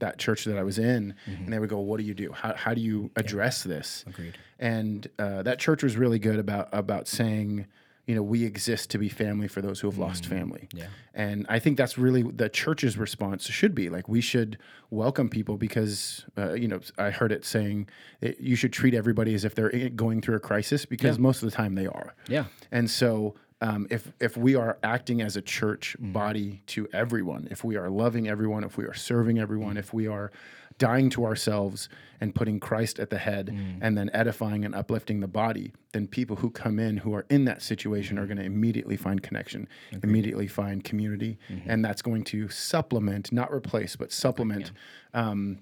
[0.00, 1.44] that church that I was in, Mm-hmm.
[1.44, 2.32] and they would go, "What do you do?
[2.32, 4.36] How how do you address this?" Agreed.
[4.58, 7.66] And uh, that church was really good about about saying,
[8.06, 10.68] you know, we exist to be family for those who have lost family.
[10.74, 10.80] Mm.
[10.80, 10.86] Yeah.
[11.14, 14.58] And I think that's really the church's response should be like we should
[14.90, 17.88] welcome people because uh, you know I heard it saying
[18.20, 21.50] it, you should treat everybody as if they're going through a crisis because most of
[21.50, 22.14] the time they are.
[22.28, 22.44] Yeah.
[22.70, 26.12] And so, um, if if we are acting as a church Mm.
[26.12, 29.42] body to everyone, if we are loving everyone, if we are serving Mm.
[29.42, 30.30] everyone, if we are
[30.78, 31.88] dying to ourselves
[32.20, 33.78] and putting Christ at the head, Mm.
[33.82, 37.44] and then edifying and uplifting the body, then people who come in who are in
[37.44, 38.20] that situation Mm.
[38.20, 39.68] are going to immediately find connection,
[40.02, 41.70] immediately find community, Mm-hmm.
[41.70, 44.72] and that's going to supplement, not replace, but supplement.
[45.12, 45.58] Um,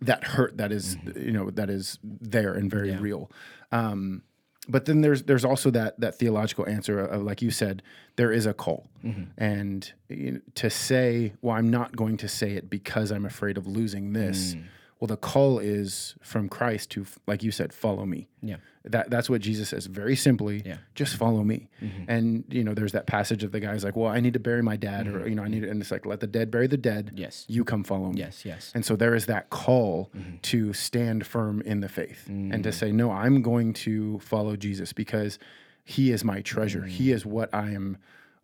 [0.00, 2.96] that hurt that is, you know that is there and very Mm-hmm.
[2.98, 3.02] Yeah.
[3.02, 3.30] real
[3.72, 4.22] um,
[4.68, 7.82] but then there's there's also that that theological answer of like you said
[8.16, 9.24] there is a call Mm-hmm.
[9.38, 13.56] and you know, to say well i'm not going to say it because i'm afraid
[13.56, 14.64] of losing this Mm.
[15.00, 18.56] well the call is from christ to like you said follow me Yeah.
[18.92, 20.78] That that's what jesus says very simply Yeah.
[20.94, 22.10] just follow me Mm-hmm.
[22.10, 24.62] and you know there's that passage of the guy's like well i need to bury
[24.62, 26.66] my dad or you know i need to, and it's like let the dead bury
[26.66, 27.18] the dead Mm-hmm.
[27.18, 27.44] Yes.
[27.48, 28.44] you come follow me Yes.
[28.44, 28.72] Yes.
[28.74, 30.36] and so there is that call Mm-hmm.
[30.42, 32.62] to stand firm in the faith and Mm.
[32.62, 35.38] to say, no, I'm going to follow Jesus because
[35.84, 36.82] he is my treasure.
[36.82, 36.88] Mm.
[36.88, 37.96] He is what I am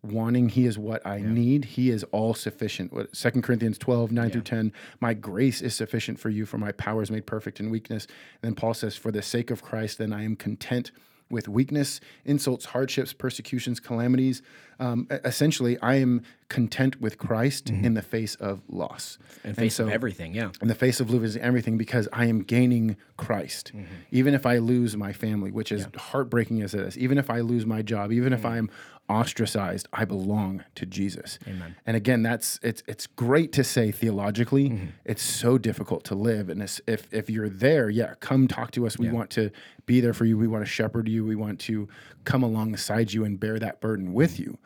[0.05, 0.49] wanting.
[0.49, 1.65] He is what I need.
[1.65, 2.93] He is all sufficient.
[2.93, 6.71] What 2 Corinthians 12, 9 through 10, my grace is sufficient for you, for my
[6.71, 8.05] power is made perfect in weakness.
[8.41, 10.91] And then Paul says, for the sake of Christ, then I am content
[11.27, 14.43] with weakness, insults, hardships, persecutions, calamities.
[14.79, 19.17] Um, essentially, I am content with Christ in the face of loss.
[19.43, 19.59] In Mm-hmm.
[19.59, 20.35] face of everything.
[20.35, 20.51] Yeah.
[20.61, 23.71] in the face of losing everything because I am gaining Christ.
[23.73, 23.85] Mm-hmm.
[24.11, 27.39] Even if I lose my family, which is heartbreaking as it is, even if I
[27.39, 28.35] lose my job, even Mm.
[28.35, 28.69] if I'm
[29.09, 31.37] ostracized, I belong to Jesus.
[31.47, 31.75] Amen.
[31.85, 34.69] And again, that's it's it's great to say theologically.
[34.69, 34.85] Mm-hmm.
[35.05, 36.49] It's so difficult to live.
[36.49, 38.97] And if if you're there, yeah, come talk to us.
[38.97, 39.51] We want to
[39.85, 40.37] be there for you.
[40.37, 41.25] We want to shepherd you.
[41.25, 41.87] We want to
[42.23, 44.57] come alongside you and bear that burden with you.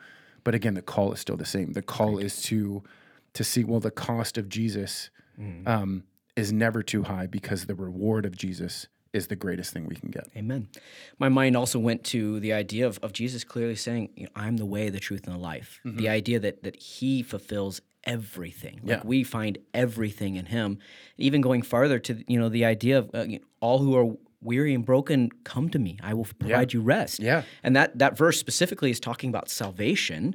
[0.42, 1.72] But again, the call is still the same.
[1.72, 2.82] The call is to
[3.34, 5.66] to see well the cost of Jesus Mm-hmm.
[5.66, 6.04] um,
[6.36, 10.10] is never too high because the reward of Jesus is the greatest thing we can
[10.10, 10.28] get.
[10.36, 10.68] Amen.
[11.18, 14.56] My mind also went to the idea of, of Jesus clearly saying, you know, I'm
[14.56, 15.80] the way, the truth, and the life.
[15.84, 18.80] The idea that that he fulfills everything.
[18.82, 19.02] Like Yeah.
[19.04, 20.78] we find everything in him.
[21.18, 24.14] Even going farther to, you know, the idea of uh, you know, all who are
[24.42, 25.98] weary and broken, come to me.
[26.02, 27.20] I will provide you rest.
[27.20, 27.42] Yeah.
[27.62, 30.34] And that that verse specifically is talking about salvation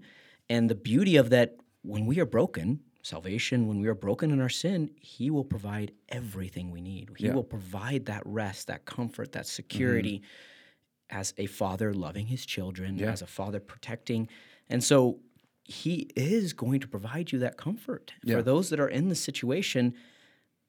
[0.50, 4.42] and the beauty of that when we are broken, salvation, when we are broken in
[4.42, 7.12] our sin, he will provide everything we need.
[7.18, 7.34] He Yeah.
[7.34, 11.18] will provide that rest, that comfort, that security mm-hmm.
[11.18, 13.12] as a father loving his children, Yeah.
[13.12, 14.28] as a father protecting.
[14.70, 15.20] And so
[15.64, 18.14] he is going to provide you that comfort.
[18.24, 18.38] Yeah.
[18.38, 19.94] For those that are in the situation,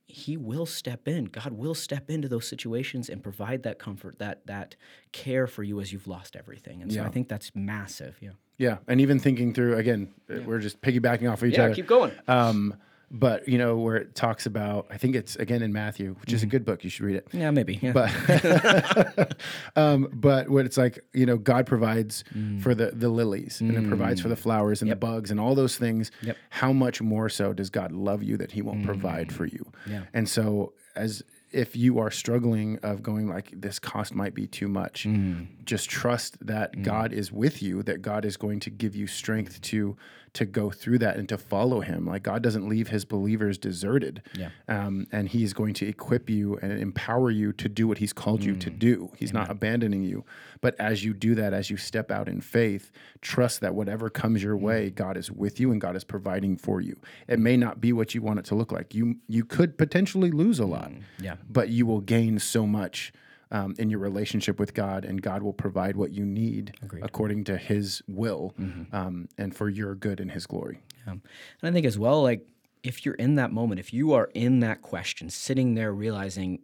[0.07, 1.25] he will step in.
[1.25, 4.77] God will step into those situations and provide that comfort, that that
[5.13, 6.83] care for you as you've lost everything.
[6.83, 7.03] And so.
[7.03, 8.17] I think that's massive.
[8.21, 8.31] Yeah.
[8.59, 11.75] Yeah, and even thinking through again, we're just piggybacking off of each Yeah, other.
[11.75, 12.13] keep going.
[12.27, 12.75] Um,
[13.09, 16.43] but you know where it talks about, I think it's again in Matthew, which is
[16.43, 16.83] a good book.
[16.83, 17.29] You should read it.
[17.33, 17.79] Yeah, maybe.
[17.81, 17.93] Yeah.
[17.93, 19.37] But
[19.77, 22.25] um, but what it's like, you know, God provides
[22.61, 25.55] for the the lilies and it provides for the flowers and the bugs and all
[25.55, 26.11] those things.
[26.23, 26.37] Yep.
[26.51, 29.71] How much more so does God love you that He won't provide for you?
[29.89, 30.03] Yeah.
[30.13, 31.23] And so as
[31.57, 35.47] if you are struggling of going like this cost might be too much, mm.
[35.65, 36.83] just trust that mm.
[36.83, 39.97] God is with you, that God is going to give you strength to
[40.35, 42.07] to go through that and to follow him.
[42.07, 44.23] Like God doesn't leave his believers deserted.
[44.35, 44.51] Yeah.
[44.69, 48.13] Um, and he is going to equip you and empower you to do what he's
[48.13, 48.79] called you to mm.
[48.79, 49.13] do.
[49.17, 50.25] He's not abandoning you.
[50.61, 54.43] But as you do that, as you step out in faith, trust that whatever comes
[54.43, 54.63] your mm.
[54.63, 57.01] way, God is with you and God is providing for you.
[57.29, 58.95] It may not be what you want it to look like.
[58.95, 61.03] You you could potentially lose a lot mm.
[61.21, 61.37] yeah.
[61.49, 63.13] but you will gain so much
[63.57, 67.57] um, in your relationship with God, and God will provide what you need according to
[67.57, 68.55] His will
[68.93, 70.81] um, and for your good and His glory.
[71.07, 71.13] Yeah.
[71.13, 71.23] And
[71.63, 72.47] I think as well, like
[72.83, 76.61] if you're in that moment, if you are in that question, sitting there realizing,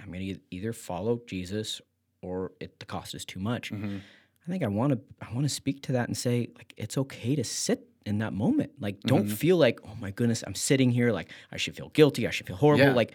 [0.00, 1.80] I'm going to either follow Jesus
[2.22, 3.72] or it, the cost is too much.
[3.72, 6.96] I think I want to I want to speak to that and say like it's
[6.96, 8.72] okay to sit in that moment.
[8.80, 12.26] Like don't feel like oh my goodness I'm sitting here like I should feel guilty.
[12.26, 12.86] I should feel horrible.
[12.86, 12.92] Yeah.
[12.94, 13.12] Like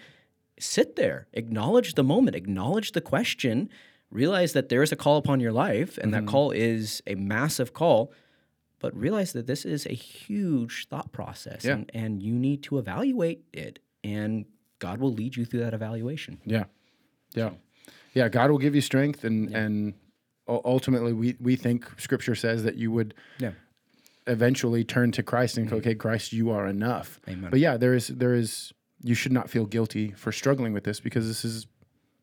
[0.60, 3.70] sit there, acknowledge the moment, acknowledge the question,
[4.12, 6.30] realize that there is a call upon your life, and that mm-hmm.
[6.30, 8.14] call is a massive call.
[8.80, 11.74] But realize that this is a huge thought process, Yeah.
[11.74, 14.46] and, and you need to evaluate it, and
[14.80, 16.40] God will lead you through that evaluation.
[16.46, 16.66] Yeah,
[17.34, 17.52] yeah,
[18.14, 18.28] yeah.
[18.28, 19.94] God will give you strength, and and
[20.48, 23.54] ultimately, we we think Scripture says that you would Yeah.
[24.28, 25.88] eventually turn to Christ and go, mm-hmm.
[25.88, 27.22] okay, Christ, you are enough.
[27.28, 27.50] Amen.
[27.50, 31.00] But yeah, there is there is you should not feel guilty for struggling with this
[31.00, 31.68] because this is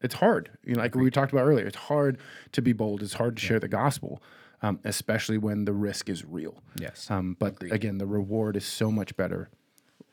[0.03, 0.51] it's hard.
[0.65, 2.19] You know, like we talked about earlier, it's hard
[2.53, 3.03] to be bold.
[3.03, 4.23] It's hard to share the gospel,
[4.63, 6.63] um, especially when the risk is real.
[6.79, 7.11] Yes.
[7.11, 9.51] Um, but again, the reward is so much better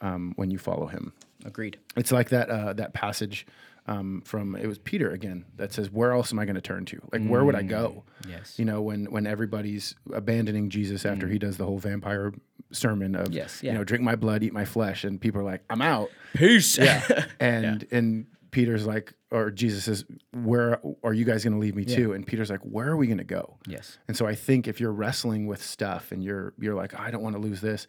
[0.01, 1.13] um, when you follow Him.
[1.45, 1.79] Agreed.
[1.95, 3.47] It's like that uh, that passage
[3.87, 6.85] um, from it was Peter again that says, "Where else am I going to turn
[6.85, 7.01] to?
[7.11, 8.59] Like, where would I go?" Mm, yes.
[8.59, 11.41] You know, when when everybody's abandoning Jesus after he mm.
[11.41, 12.33] does the whole vampire
[12.71, 15.63] sermon of, Yes, you know, drink my blood, eat my flesh, and people are like,
[15.69, 16.77] "I'm out." Peace.
[16.77, 21.75] Yeah, and and Peter's like, or Jesus says, "Where are you guys going to leave
[21.75, 23.99] me to?" And Peter's like, "Where are we going to go?" yes.
[24.09, 27.23] And so I think if you're wrestling with stuff and you're you're like, I don't
[27.23, 27.87] want to lose this,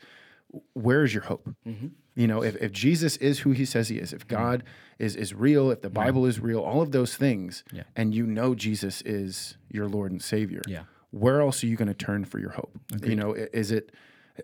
[0.74, 1.48] where is your hope?
[1.66, 1.88] Mm-hmm.
[2.18, 4.42] You know, if, if Jesus is who he says he is, if mm-hmm.
[4.42, 4.64] God
[4.98, 7.84] is is real, if the Bible is real, all of those things, Yeah.
[7.94, 10.82] and you know Jesus is your Lord and Savior, Yeah.
[11.12, 12.76] where else are you going to turn for your hope?
[13.04, 13.92] You know, is it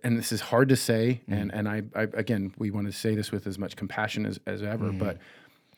[0.04, 1.32] and this is hard to say, mm-hmm.
[1.32, 4.38] and and I, I again we want to say this with as much compassion as,
[4.46, 4.98] as ever, mm-hmm.
[4.98, 5.18] but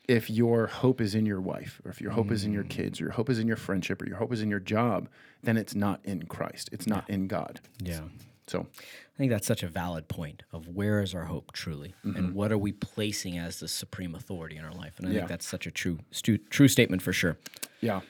[0.07, 2.69] if your hope is in your wife, or if your hope is in your mm.
[2.69, 5.09] kids, or your hope is in your friendship, or your hope is in your job,
[5.43, 6.69] then it's not in Christ.
[6.71, 7.59] It's not in God.
[7.83, 8.03] Yeah.
[8.47, 12.33] So I think that's such a valid point of where is our hope truly, and
[12.33, 14.99] what are we placing as the supreme authority in our life?
[14.99, 15.17] And I Yeah.
[15.19, 17.37] think that's such a true, stu- true statement for sure.
[17.81, 18.01] yeah.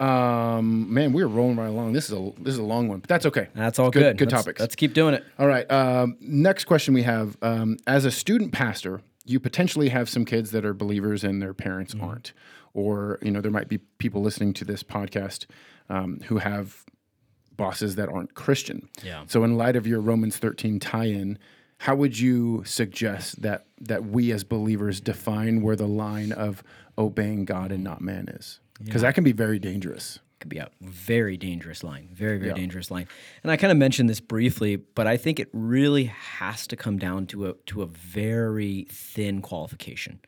[0.00, 1.92] Um, man, we're rolling right along.
[1.92, 3.48] This is a this is a long one, but that's okay.
[3.54, 4.00] That's all good.
[4.00, 4.18] good.
[4.18, 4.60] Good Let's- topics.
[4.60, 5.24] Let's keep doing it.
[5.38, 5.68] All right.
[5.70, 10.52] Um, next question we have: um, As a student pastor, you potentially have some kids
[10.52, 12.04] that are believers and their parents Mm-hmm.
[12.04, 12.32] aren't,
[12.74, 15.46] or you know there might be people listening to this podcast
[15.88, 16.84] um, who have
[17.58, 18.88] bosses that aren't Christian.
[19.04, 19.24] Yeah.
[19.26, 21.38] So, in light of your Romans thirteen tie-in,
[21.80, 26.62] how would you suggest that that we as believers define where the line of
[26.96, 28.60] obeying God and not man is?
[28.82, 30.20] Because that can be very dangerous.
[30.40, 33.08] could be a very dangerous line, very very dangerous line.
[33.42, 36.98] And I kind of mentioned this briefly, but I think it really has to come
[36.98, 40.20] down to a to a very thin qualification.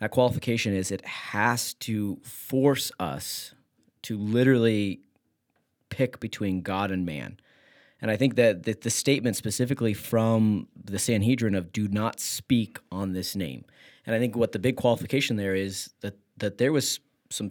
[0.00, 3.54] That qualification is it has to force us
[4.02, 5.00] to literally
[5.90, 7.38] pick between God and man.
[8.00, 12.78] And I think that the, the statement specifically from the Sanhedrin of do not speak
[12.92, 13.64] on this name.
[14.04, 17.48] And I think what the big qualification there is that that there was some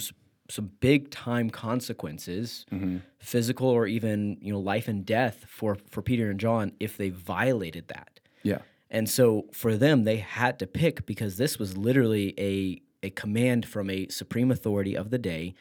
[0.50, 2.98] some big time consequences, Mm-hmm.
[3.18, 7.10] physical or even you know life and death for for Peter and John if they
[7.10, 8.20] violated that.
[8.44, 8.60] Yeah.
[8.92, 13.66] And so for them, they had to pick because this was literally a a command
[13.66, 15.54] from a supreme authority of the day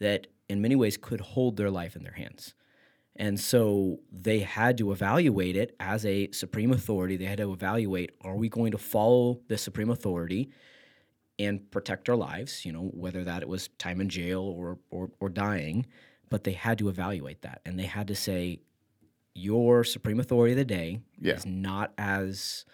[0.00, 2.54] that in many ways could hold their life in their hands.
[3.16, 7.16] And so they had to evaluate it as a supreme authority.
[7.16, 10.50] They had to evaluate are we going to follow the supreme authority
[11.38, 15.10] and protect our lives, you know, whether that it was time in jail or, or,
[15.20, 15.86] or dying.
[16.28, 17.60] But they had to evaluate that.
[17.64, 18.60] And they had to say,
[19.36, 21.34] your supreme authority of the day Yeah.
[21.34, 22.64] is not as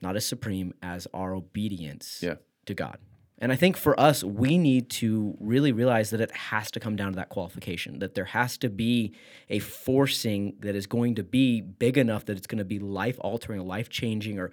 [0.00, 2.36] not as supreme as our obedience Yeah.
[2.66, 2.98] to God.
[3.40, 6.96] And I think for us, we need to really realize that it has to come
[6.96, 9.12] down to that qualification, that there has to be
[9.48, 13.16] a forcing that is going to be big enough that it's going to be life
[13.20, 14.50] altering, life changing, or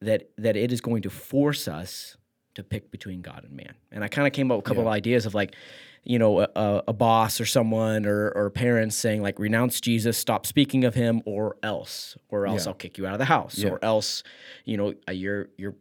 [0.00, 2.16] that that it is going to force us
[2.54, 3.74] to pick between God and man.
[3.90, 5.54] And I kind of came up with a couple of ideas of like,
[6.04, 10.44] you know, a, a- boss or someone or, or parents saying like, renounce Jesus, stop
[10.44, 12.70] speaking of him, or else, or else Yeah.
[12.72, 13.70] I'll kick you out of the house, Yeah.
[13.70, 14.22] or else,
[14.66, 15.76] you know, you're you're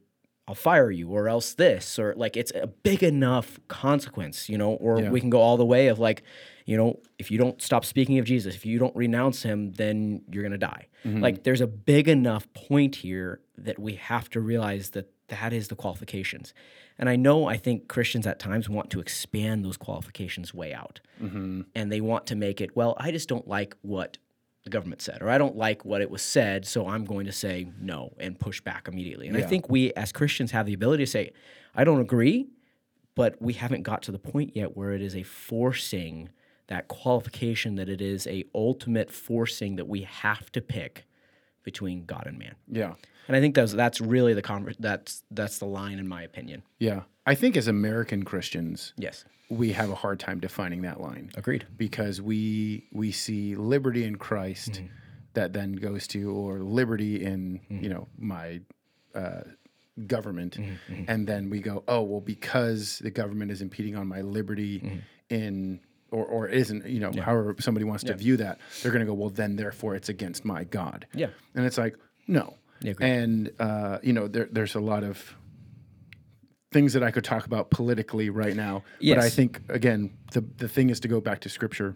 [0.52, 4.74] I'll fire you, or else this, or like it's a big enough consequence, you know,
[4.74, 5.10] or Yeah.
[5.10, 6.24] we can go all the way of like,
[6.66, 10.24] you know, if you don't stop speaking of Jesus, if you don't renounce him, then
[10.30, 10.88] you're gonna die.
[11.06, 11.22] Mm-hmm.
[11.22, 15.70] Like there's a big enough point here that we have to realize that that is
[15.70, 16.54] the qualifications.
[17.00, 21.00] And I know I think Christians at times want to expand those qualifications way out.
[21.24, 21.62] Mm-hmm.
[21.76, 24.18] And they want to make it, well, I just don't like what
[24.64, 27.32] the government said, or I don't like what it was said, so I'm going to
[27.32, 29.28] say no and push back immediately.
[29.28, 31.32] And I think we as Christians have the ability to say,
[31.74, 32.48] I don't agree,
[33.16, 36.30] but we haven't got to the point yet where it is a forcing
[36.68, 41.06] that qualification that it is a ultimate forcing that we have to pick
[41.64, 42.56] between God and man.
[42.68, 42.94] Yeah.
[43.28, 46.64] And I think that's that's really the conver- that's that's the line in my opinion.
[46.80, 47.02] Yeah.
[47.26, 49.26] I think as American Christians, Yes.
[49.60, 51.26] We have a hard time defining that line.
[51.36, 51.64] Agreed.
[51.78, 54.88] because we we see liberty in Christ Mm-hmm.
[55.38, 57.84] that then goes to or liberty in Mm-hmm.
[57.84, 58.48] you know my
[59.14, 59.44] uh,
[60.08, 61.04] government, Mm-hmm.
[61.08, 65.00] and then we go oh well because the government is impeding on my liberty Mm-hmm.
[65.30, 65.80] in
[66.12, 69.14] or or isn't you know however somebody wants to view that they're going to go
[69.14, 71.30] well then therefore it's against my God Yeah.
[71.56, 71.96] and it's like
[72.28, 75.36] no Yeah, and uh, you know there, there's a lot of
[76.72, 78.84] things that I could talk about politically right now.
[79.16, 81.96] But I think again, the the thing is to go back to scripture,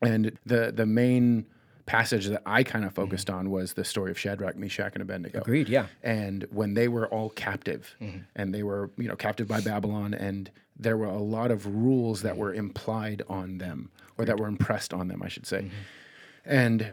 [0.00, 1.46] and the the main
[1.86, 5.40] passage that I kind of focused on was the story of Shadrach, Meshach, and Abednego.
[5.40, 5.86] Agreed, yeah.
[6.02, 8.18] And when they were all captive, mm-hmm.
[8.34, 12.22] and they were you know captive by Babylon, and there were a lot of rules
[12.22, 15.76] that were implied on them, or that were impressed on them, I should say, mm-hmm.
[16.44, 16.92] and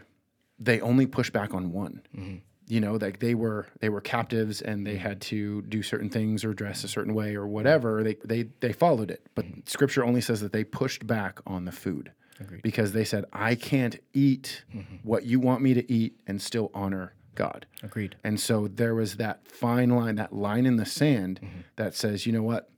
[0.58, 2.36] they only pushed back on one mm-hmm.
[2.66, 6.44] You know like they were they were captives and they had to do certain things
[6.44, 8.02] or dress a certain way or whatever.
[8.02, 9.26] They they they followed it.
[9.34, 12.12] But scripture only says that they pushed back on the food
[12.62, 14.96] because they said i can't eat mm-hmm.
[15.04, 17.66] what you want me to eat and still honor god.
[17.82, 18.16] Agreed.
[18.24, 21.60] and so there was that fine line that line in the sand mm-hmm.
[21.76, 22.70] that says you know what?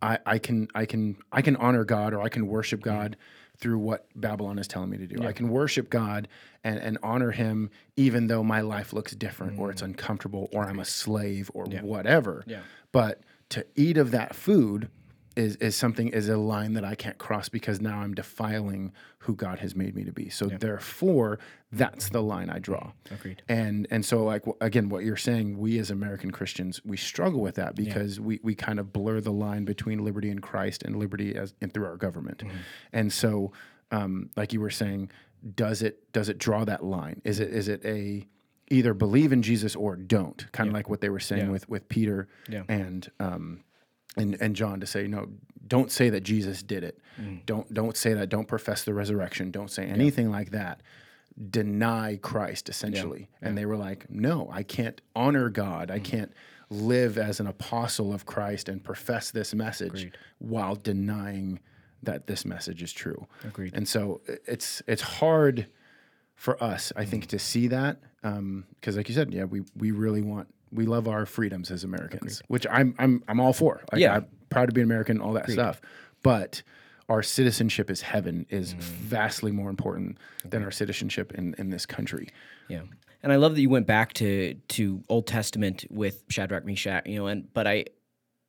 [0.00, 2.90] I, I can I can I can honor God or I can worship mm-hmm.
[2.90, 3.16] God
[3.62, 5.24] through what Babylon is telling me to do.
[5.24, 6.26] I can worship God
[6.64, 9.86] and, and honor him even though my life looks different or it's mm.
[9.86, 12.42] uncomfortable or I'm a slave or whatever.
[12.44, 12.62] Yeah.
[12.90, 14.90] But to eat of that food
[15.36, 19.34] is, is something is a line that I can't cross because now I'm defiling who
[19.34, 20.28] God has made me to be.
[20.28, 21.38] So therefore
[21.70, 22.92] that's the line I draw.
[23.10, 23.42] Agreed.
[23.48, 27.54] And and so like again, what you're saying, we as American Christians, we struggle with
[27.54, 31.34] that because we we kind of blur the line between liberty in Christ and liberty
[31.34, 32.38] as and through our government.
[32.38, 32.56] Mm-hmm.
[32.92, 33.52] And so,
[33.90, 35.10] um, like you were saying,
[35.54, 37.22] does it does it draw that line?
[37.24, 38.26] Is it is it a
[38.68, 40.50] either believe in Jesus or don't?
[40.52, 41.50] Kind of like what they were saying Yeah.
[41.52, 42.64] with with Peter Yeah.
[42.68, 43.64] and um,
[44.16, 45.28] and and John to say no,
[45.66, 46.98] don't say that Jesus did it.
[47.20, 47.44] Mm.
[47.46, 48.28] Don't don't say that.
[48.28, 49.50] Don't profess the resurrection.
[49.50, 50.82] Don't say anything like that.
[51.50, 53.28] Deny Christ essentially.
[53.40, 55.88] And they were like, no, I can't honor God.
[55.88, 55.94] Mm.
[55.94, 56.32] I can't
[56.68, 61.60] live as an apostle of Christ and profess this message while denying
[62.02, 63.26] that this message is true.
[63.44, 63.74] Agreed.
[63.74, 65.68] And so it's it's hard
[66.34, 70.22] for us, I think, to see that because, like you said, yeah, we we really
[70.22, 73.82] want we love our freedoms as Americans, which I'm I'm I'm all for.
[73.92, 74.16] Like, Yeah.
[74.16, 75.80] I'm proud to be an American, all that stuff.
[76.22, 76.62] But
[77.08, 82.28] our citizenship as heaven is vastly more important than our citizenship in in this country.
[82.68, 82.82] Yeah.
[83.22, 87.16] And I love that you went back to to Old Testament with Shadrach, Meshach, you
[87.18, 87.84] know, and but I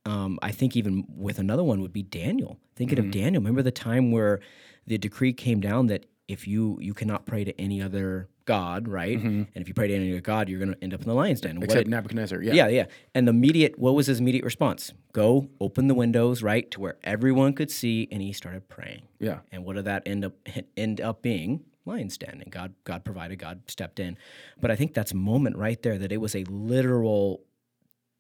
[0.06, 2.58] um I think even with another one would be Daniel.
[2.76, 4.40] Thinking of Daniel, remember the time where
[4.88, 9.18] the decree came down that if you you cannot pray to any other God, right?
[9.18, 9.28] Mm-hmm.
[9.28, 11.14] And if you pray to any other God, you're going to end up in the
[11.14, 11.62] lion's den.
[11.62, 12.42] Except did- Nebuchadnezzar.
[12.42, 12.54] Yeah.
[12.54, 12.86] yeah, yeah.
[13.16, 14.94] And the immediate, what was his immediate response?
[15.14, 19.04] Go open the windows, right, to where everyone could see, and he started praying.
[19.20, 19.40] Yeah.
[19.52, 20.34] And what did that end up
[20.76, 21.64] end up being?
[21.86, 24.18] Lion's den, and God God provided, God stepped in.
[24.60, 27.42] But I think that's a moment right there that it was a literal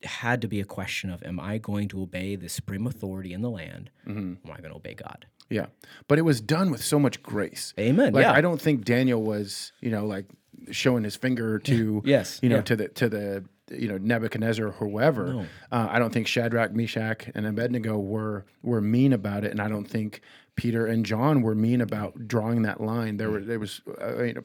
[0.03, 3.41] had to be a question of am I going to obey the supreme authority in
[3.41, 3.89] the land?
[4.07, 4.19] Mm-hmm.
[4.45, 5.25] Am I going to obey God?
[5.49, 5.67] Yeah.
[6.07, 7.73] But it was done with so much grace.
[7.79, 8.31] Amen, Like yeah.
[8.33, 10.25] I don't think Daniel was, you know, like
[10.71, 12.61] showing his finger to Yes, you know, yeah.
[12.63, 15.33] to the to the you know, Nebuchadnezzar or whoever.
[15.33, 15.39] No.
[15.71, 19.67] Uh, I don't think Shadrach, Meshach, and Abednego were were mean about it, and I
[19.69, 20.21] don't think
[20.55, 23.17] Peter and John were mean about drawing that line.
[23.17, 24.43] There were there was uh, you know,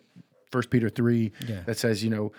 [0.50, 1.60] First Peter three Yeah.
[1.66, 2.32] that says you know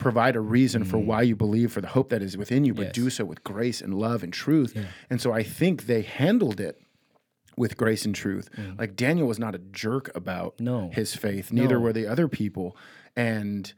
[0.00, 1.06] provide a reason for mm-hmm.
[1.06, 2.94] why you believe for the hope that is within you, but Yes.
[2.94, 4.76] do so with grace and love and truth.
[5.08, 6.80] And so I think they handled it
[7.56, 8.48] with grace and truth.
[8.78, 10.90] Like Daniel was not a jerk about No.
[10.92, 11.80] his faith, neither No.
[11.82, 12.76] were the other people.
[13.14, 13.72] And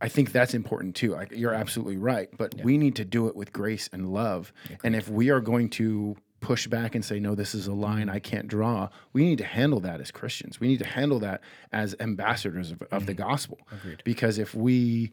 [0.00, 1.12] I think that's important too.
[1.12, 4.52] Like you're absolutely right, but we need to do it with grace and love.
[4.84, 8.06] And if we are going to push back and say no this is a line
[8.06, 8.16] mm-hmm.
[8.16, 10.60] I can't draw, we need to handle that as Christians.
[10.60, 11.40] We need to handle that
[11.72, 13.28] as ambassadors of, of the mm-hmm.
[13.28, 13.58] gospel.
[14.04, 15.12] Because if we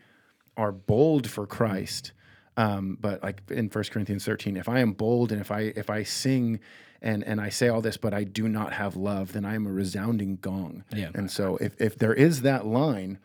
[0.58, 2.12] are bold for Christ,
[2.58, 5.90] um, but like in 1 Corinthians 13, if I am bold and if I if
[5.90, 6.60] I sing
[7.02, 9.68] and and I say all this, but I do not have love, then I am
[9.68, 10.84] a resounding gong.
[10.94, 11.12] Yeah.
[11.14, 13.20] And so if if there is that line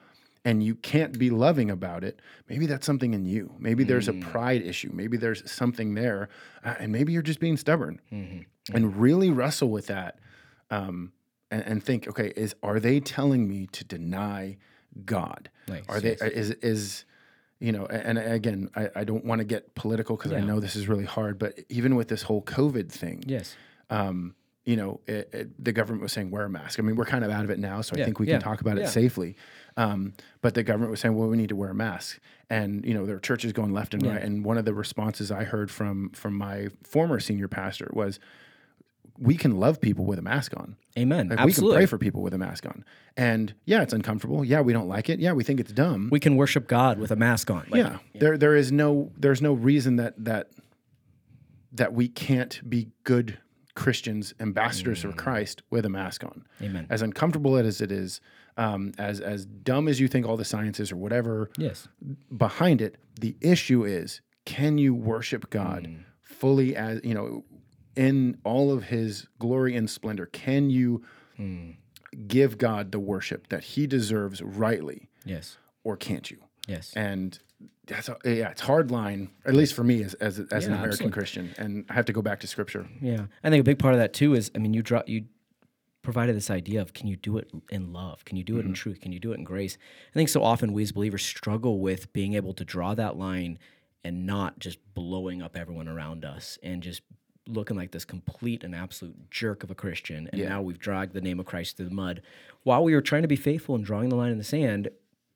[0.44, 3.54] and you can't be loving about it, maybe that's something in you.
[3.58, 4.90] Maybe there's a pride issue.
[4.92, 6.28] Maybe there's something there,
[6.64, 8.00] uh, and maybe you're just being stubborn.
[8.74, 10.18] And really wrestle with that,
[10.70, 11.12] um,
[11.50, 14.56] and, and think, okay, is are they telling me to deny
[15.04, 15.50] God?
[15.68, 17.04] Nice, Are they is is
[17.60, 17.86] you know?
[17.86, 21.04] And, again, I, I don't want to get political because I know this is really
[21.04, 21.38] hard.
[21.38, 23.54] But even with this whole COVID thing, Yes.
[23.90, 24.34] um,
[24.64, 26.78] you know, it, it, the government was saying wear a mask.
[26.78, 28.42] I mean, we're kind of out of it now, so I think we yeah, can
[28.42, 29.36] talk about it safely.
[29.76, 32.92] Um, but the government was saying, well, we need to wear a mask, and you
[32.92, 34.12] know, there are churches going left and Yeah.
[34.14, 34.22] right.
[34.22, 38.20] And one of the responses I heard from from my former senior pastor was,
[39.18, 40.76] "We can love people with a mask on.
[40.98, 41.28] Amen.
[41.28, 41.76] Like, we can Absolutely.
[41.78, 42.84] pray for people with a mask on.
[43.16, 44.44] And yeah, it's uncomfortable.
[44.44, 45.20] Yeah, we don't like it.
[45.20, 46.08] Yeah, we think it's dumb.
[46.10, 47.66] we can worship God with a mask on.
[47.70, 50.48] Like, yeah, there there is no there's no reason that that
[51.72, 53.38] that we can't be good
[53.74, 56.44] Christians, ambassadors for Christ with a mask on.
[56.60, 56.86] Amen.
[56.90, 58.20] As uncomfortable as it is,
[58.56, 61.86] um, as as dumb as you think all the science is or whatever Yes.
[62.36, 66.04] behind it, the issue is can you worship God Mm.
[66.20, 67.44] fully as you know
[68.00, 70.26] in all of his glory and splendor?
[70.26, 71.02] Can you
[71.36, 71.70] Hmm.
[72.26, 75.58] give God the worship that he deserves rightly Yes.
[75.84, 76.38] or can't you?
[76.66, 76.92] Yes.
[76.96, 77.38] and
[77.86, 80.90] that's a, yeah, it's hard line at least for me as as, as an American
[80.90, 81.12] absolutely.
[81.12, 82.86] Christian, and I have to go back to Scripture.
[83.00, 85.24] Yeah, I think a big part of that too is, I mean, you draw you
[86.02, 88.24] provided this idea of can you do it in love?
[88.24, 89.00] Can you do it in truth?
[89.00, 89.76] Can you do it in grace?
[90.10, 93.58] I think so often we as believers struggle with being able to draw that line
[94.04, 97.02] and not just blowing up everyone around us and just
[97.52, 100.28] looking like this complete and absolute jerk of a Christian.
[100.32, 102.22] And now we've dragged the name of Christ through the mud
[102.62, 104.88] while we were trying to be faithful and drawing the line in the sand.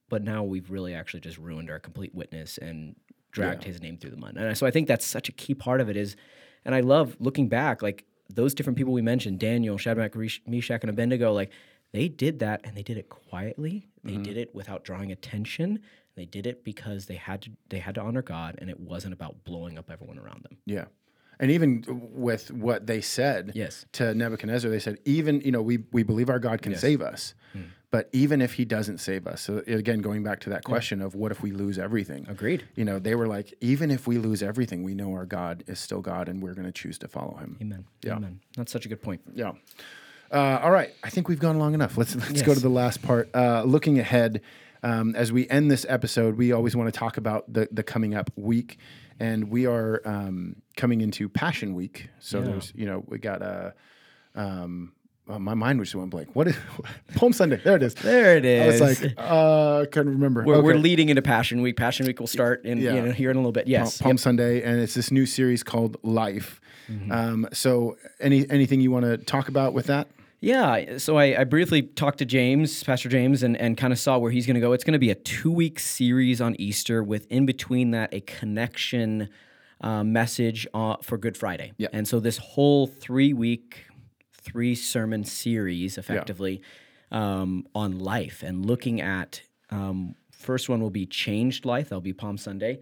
[0.08, 2.94] But now we've really actually just ruined our complete witness and
[3.32, 4.36] dragged his name through the mud.
[4.36, 6.16] And so I think that's such a key part of it is,
[6.64, 10.14] and I love looking back, like those different people we mentioned, Daniel, Shadrach,
[10.46, 11.50] Meshach, and Abednego, like
[11.92, 13.88] they did that and they did it quietly.
[14.02, 14.22] They mm-hmm.
[14.22, 15.80] did it without drawing attention.
[16.16, 19.14] They did it because they had to they had to honor God and it wasn't
[19.14, 20.58] about blowing up everyone around them.
[20.64, 20.84] Yeah,
[21.40, 23.86] and even with what they said Yes.
[23.92, 27.34] to Nebuchadnezzar, they said, even you know, we we believe our God can save us,
[27.52, 27.62] Hmm.
[27.90, 31.14] but even if He doesn't save us, so again, going back to that question of
[31.14, 32.26] what if we lose everything?
[32.28, 32.64] Agreed.
[32.76, 35.78] You know, they were like, even if we lose everything, we know our God is
[35.78, 37.56] still God, and we're going to choose to follow Him.
[37.60, 37.84] Amen.
[38.02, 38.16] Yeah.
[38.16, 38.40] Amen.
[38.56, 39.20] That's such a good point.
[39.34, 39.52] Yeah.
[40.32, 40.92] Uh, all right.
[41.04, 41.96] I think we've gone long enough.
[41.96, 43.28] Let's let's go to the last part.
[43.34, 44.40] Uh, looking ahead,
[44.82, 48.14] um, as we end this episode, we always want to talk about the the coming
[48.14, 48.78] up week,
[49.20, 52.08] and we are um, coming into Passion Week.
[52.20, 52.44] So Yeah.
[52.46, 53.74] there's you know we got a.
[54.34, 54.92] Um,
[55.26, 56.28] uh, my mind was just went blank.
[56.34, 56.56] What is
[57.14, 57.58] Palm Sunday?
[57.64, 57.94] There it is.
[57.94, 58.82] There it is.
[58.82, 60.44] I was like, uh, couldn't remember.
[60.44, 61.78] We're, we're leading into Passion Week.
[61.78, 62.94] Passion Week will start in Yeah.
[62.94, 63.66] you know, here in a little bit.
[63.66, 64.02] Yes.
[64.02, 66.60] Palm Sunday, and it's this new series called Life.
[66.90, 67.10] Mm-hmm.
[67.10, 70.08] Um, so, any anything you want to talk about with that?
[70.44, 74.18] Yeah, so I, I briefly talked to James, Pastor James, and, and kind of saw
[74.18, 74.72] where he's going to go.
[74.72, 78.20] It's going to be a two week series on Easter, with in between that a
[78.20, 79.30] connection
[79.80, 81.72] uh, message uh, for Good Friday.
[81.78, 81.88] Yeah.
[81.94, 83.86] And so this whole three week,
[84.34, 86.60] three sermon series, effectively,
[87.10, 89.40] um, on life and looking at
[89.70, 91.88] um, first one will be changed life.
[91.88, 92.80] That'll be Palm Sunday.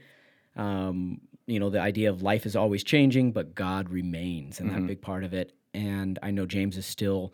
[0.56, 4.84] Um, you know, the idea of life is always changing, but God remains, and that
[4.84, 5.52] big part of it.
[5.74, 7.32] And I know James is still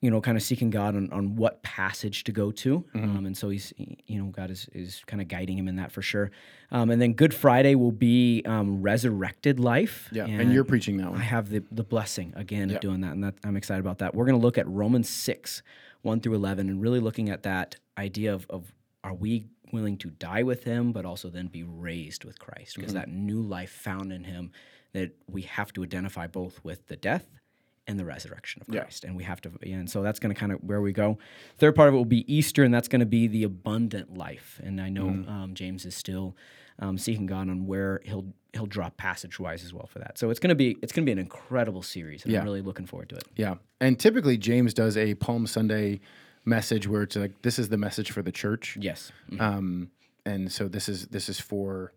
[0.00, 2.84] you know, kind of seeking God on, on what passage to go to.
[2.94, 3.72] Um, and so he's,
[4.06, 6.30] you know, God is, is kind of guiding him in that for sure.
[6.70, 10.08] Um, and then Good Friday will be um, resurrected life.
[10.12, 11.18] Yeah, and you're preaching that one.
[11.20, 12.76] I have the, the blessing again Yeah.
[12.76, 14.14] of doing that, and that, I'm excited about that.
[14.14, 15.64] We're going to look at Romans 6,
[16.02, 20.10] 1 through 11, and really looking at that idea of, of are we willing to
[20.10, 22.76] die with him, but also then be raised with Christ?
[22.76, 22.98] Because Mm-hmm.
[23.00, 24.52] that new life found in him
[24.92, 27.26] that we have to identify both with the death
[27.88, 28.82] and the resurrection of Yeah.
[28.82, 29.02] Christ.
[29.04, 31.18] And we have to, yeah, and so that's going to kind of where we go.
[31.56, 34.60] Third part of it will be Easter, and that's going to be the abundant life.
[34.62, 35.28] And I know Mm-hmm.
[35.30, 36.36] um, James is still
[36.78, 40.16] um, seeking God on where he'll he'll drop passage wise as well for that.
[40.18, 42.40] So it's going to be it's going to be an incredible series, and Yeah.
[42.40, 43.24] I'm really looking forward to it.
[43.36, 43.54] Yeah.
[43.80, 46.00] And typically James does a Palm Sunday
[46.44, 48.76] message where it's like this is the message for the church.
[48.80, 49.40] Yes, Mhm.
[49.40, 49.90] Um,
[50.24, 51.92] and so this is this is for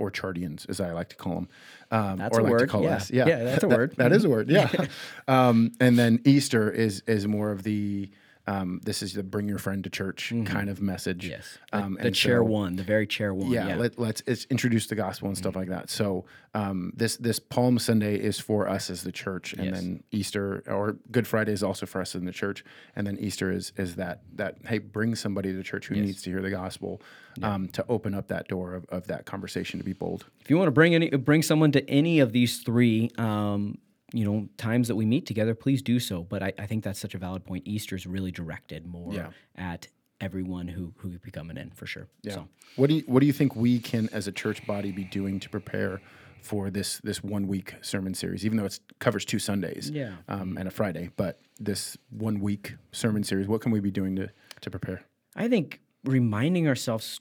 [0.00, 1.48] Orchardians, as I like to call them.
[1.92, 2.96] Um, That's or a like to word, call yeah.
[2.96, 3.10] us.
[3.10, 3.94] Yeah, Yeah, that's a That- word.
[3.98, 4.48] that is a word.
[4.50, 4.70] Yeah.
[5.28, 8.08] um, and then Easter is is more of the
[8.50, 11.22] um, this is the bring your friend to church kind of message.
[11.24, 11.30] Mm-hmm.
[11.30, 11.58] yes.
[11.72, 13.50] The, Um, the and chair so- one, the very chair one.
[13.50, 15.90] yeah, Yeah, Let, let's it's introduce the gospel and stuff like that.
[15.90, 16.24] So
[16.54, 19.74] um, this this Palm Sunday is for us as the church, and Yes.
[19.74, 22.64] then Easter or Good Friday is also for us in the church,
[22.96, 26.30] and then Easter is is that that hey bring somebody to church who needs to
[26.30, 27.00] hear the gospel
[27.42, 30.26] um, to open up that door of, of that conversation to be bold.
[30.40, 33.78] if you want to bring any bring someone to any of these three um,
[34.12, 36.98] you know times that we meet together please do so but I, I think that's
[36.98, 39.30] such a valid point easter is really directed more Yeah.
[39.56, 39.88] at
[40.20, 42.34] everyone who who be coming in for sure Yeah.
[42.34, 45.04] so What do you what do you think we can as a church body be
[45.04, 46.00] doing to prepare
[46.42, 48.44] for this this one week sermon series?
[48.46, 50.14] Even though it covers two Sundays, Yeah.
[50.28, 54.16] um, and a Friday, but this one week sermon series, what can we be doing
[54.16, 54.30] to
[54.62, 55.02] to prepare?
[55.36, 57.20] i think reminding ourselves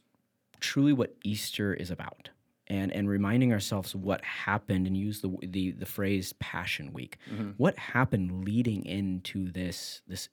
[0.59, 2.29] truly what easter is about
[2.69, 7.17] and and reminding ourselves what happened and use the the, the phrase passion week.
[7.31, 7.51] Mm-hmm.
[7.57, 10.29] What happened leading into this this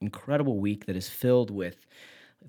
[0.00, 1.86] incredible week that is filled with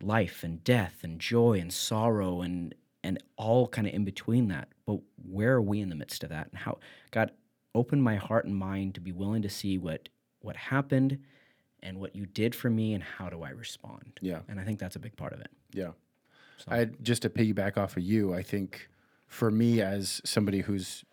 [0.01, 2.73] life and death and joy and sorrow and
[3.03, 4.69] and all kind of in between that?
[4.85, 4.99] But
[5.29, 6.47] where are we in the midst of that?
[6.51, 6.79] And how
[7.11, 7.31] god
[7.75, 10.09] opened my heart and mind to be willing to see what
[10.41, 11.19] what happened
[11.81, 14.19] and what you did for me and how do i respond?
[14.21, 14.39] Yeah.
[14.47, 15.51] and i think that's a big part of it.
[15.71, 15.91] Yeah.
[16.67, 18.89] I just to piggyback off of you, I think
[19.29, 21.05] for me as somebody who's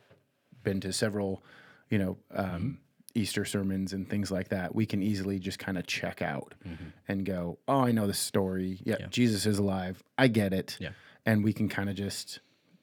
[0.65, 1.45] been to several,
[1.91, 2.71] you know, um, mm-hmm.
[3.15, 6.89] Easter sermons and things like that, we can easily just kind of check out mm-hmm.
[7.09, 8.81] and go, "Oh, I know the story.
[8.85, 10.03] Yeah, Jesus is alive.
[10.19, 10.91] I get it." Yeah.
[11.25, 12.41] And we can kind of just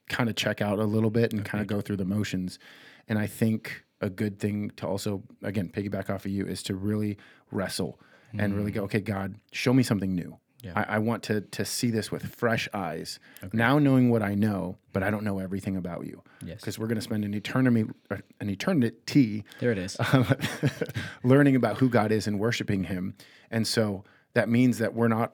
[0.09, 2.57] kind of check out a little bit and kind of go through the motions.
[3.07, 6.75] And I think a good thing to also again piggyback off of you is to
[6.75, 7.17] really
[7.51, 7.99] wrestle
[8.35, 8.75] and really mm.
[8.75, 10.71] go, "Okay, God, show me something new." Yeah.
[10.75, 13.19] I, I want to to see this with fresh eyes.
[13.51, 16.23] Now knowing what I know, but I don't know everything about you.
[16.43, 16.61] Yes.
[16.61, 20.25] Because we're going to spend an eternity uh, an eternity there it is um,
[21.23, 23.15] learning about who God is and worshiping Him,
[23.51, 24.03] and so
[24.33, 25.33] that means that we're not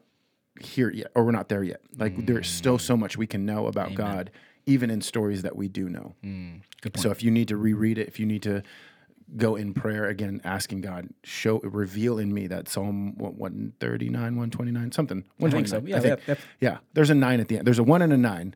[0.60, 1.82] here yet, or we're not there yet.
[1.98, 4.32] Like there's still so much we can know about God,
[4.66, 6.16] even in stories that we do know.
[6.82, 8.64] good point So if you need to reread it, if you need to
[9.38, 14.92] go in prayer again, asking God, show, reveal in me that Psalm what, 139, 129,
[14.92, 15.24] something.
[15.44, 15.82] I think so.
[15.86, 16.20] Yeah, I think.
[16.28, 16.36] yeah, yeah.
[16.72, 17.68] Yeah, there's a nine at the end.
[17.68, 18.56] There's a one and a nine.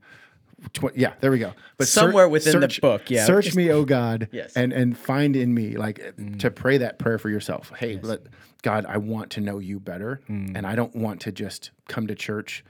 [0.72, 1.52] Tw- yeah, there we go.
[1.78, 3.26] But ser- Somewhere within the book, yeah.
[3.26, 4.54] Search Just- me, oh God, Yes.
[4.56, 6.40] and and find in me like Mm.
[6.40, 7.72] to pray that prayer for yourself.
[7.78, 8.22] Hey, let,
[8.62, 10.56] God, I want to know you better, Mm.
[10.56, 12.64] and I don't want to just come to church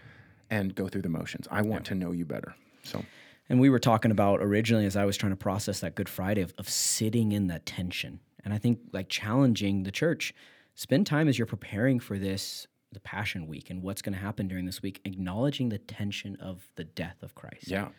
[0.49, 1.47] and go through the motions.
[1.51, 2.55] I want to know you better.
[2.83, 3.05] So
[3.49, 6.41] And we were talking about originally as I was trying to process that Good Friday
[6.41, 8.19] of, of sitting in that tension.
[8.45, 10.33] And I think like challenging the church,
[10.75, 14.47] spend time as you're preparing for this, the Passion Week and what's going to happen
[14.47, 17.67] during this week, acknowledging the tension of the death of Christ.
[17.67, 17.89] yeah,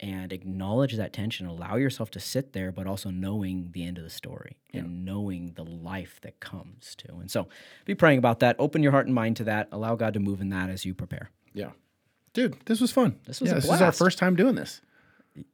[0.00, 1.46] And acknowledge that tension.
[1.46, 5.52] Allow yourself to sit there, but also knowing the end of the story and knowing
[5.54, 7.16] the life that comes to.
[7.18, 7.48] And so
[7.84, 8.56] be praying about that.
[8.58, 9.68] Open your heart and mind to that.
[9.72, 11.30] Allow God to move in that as you prepare.
[11.54, 11.70] yeah,
[12.32, 13.18] dude, this was fun.
[13.26, 14.80] This was yeah, this is our first time doing this.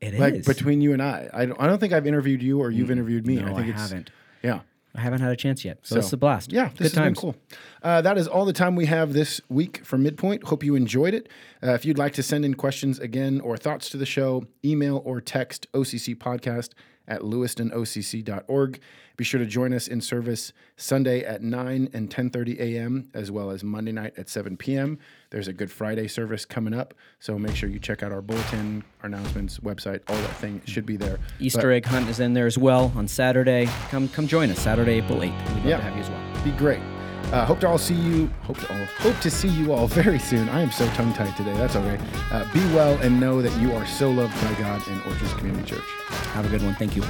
[0.01, 0.21] It is.
[0.21, 2.91] Like between you and I, I don't, I don't think I've interviewed you or you've
[2.91, 3.37] interviewed me.
[3.37, 4.11] no, I I, it's haven't.
[4.43, 4.61] yeah.
[4.97, 5.79] I haven't had a chance yet.
[5.83, 6.53] So, So, it's a blast.
[6.53, 7.21] Yeah, Good this has times.
[7.21, 7.37] been cool.
[7.83, 10.45] Uh, that is all the time we have this week for Midpoint.
[10.45, 11.29] Hope you enjoyed it.
[11.63, 15.03] Uh, if you'd like to send in questions again or thoughts to the show, email
[15.05, 16.71] or text OCC podcast
[17.09, 18.81] at lewistonocc.org.
[19.17, 23.09] Be sure to join us in service Sunday at 9 and 10:30 a.m.
[23.15, 24.99] as well as Monday night at 7 p.m.
[25.31, 28.83] There's a Good Friday service coming up, so make sure you check out our bulletin,
[29.03, 31.19] our announcements, website, all that thing should be there.
[31.39, 33.67] Easter egg hunt is in there as well on Saturday.
[33.91, 35.49] Come come join us Saturday, April 8th.
[35.49, 35.77] We'd love Yeah.
[35.77, 36.45] to have you as well.
[36.45, 36.81] be great.
[37.33, 38.27] Uh, hope to all see you.
[38.43, 40.49] Hope to all hope to see you all very soon.
[40.49, 41.55] I am so tongue tied today.
[41.55, 42.01] That's all right.
[42.31, 45.71] Uh, be well and know that you are so loved by God and Orchards Community
[45.71, 45.89] Church.
[46.35, 46.75] Have a good one.
[46.75, 47.03] Thank you.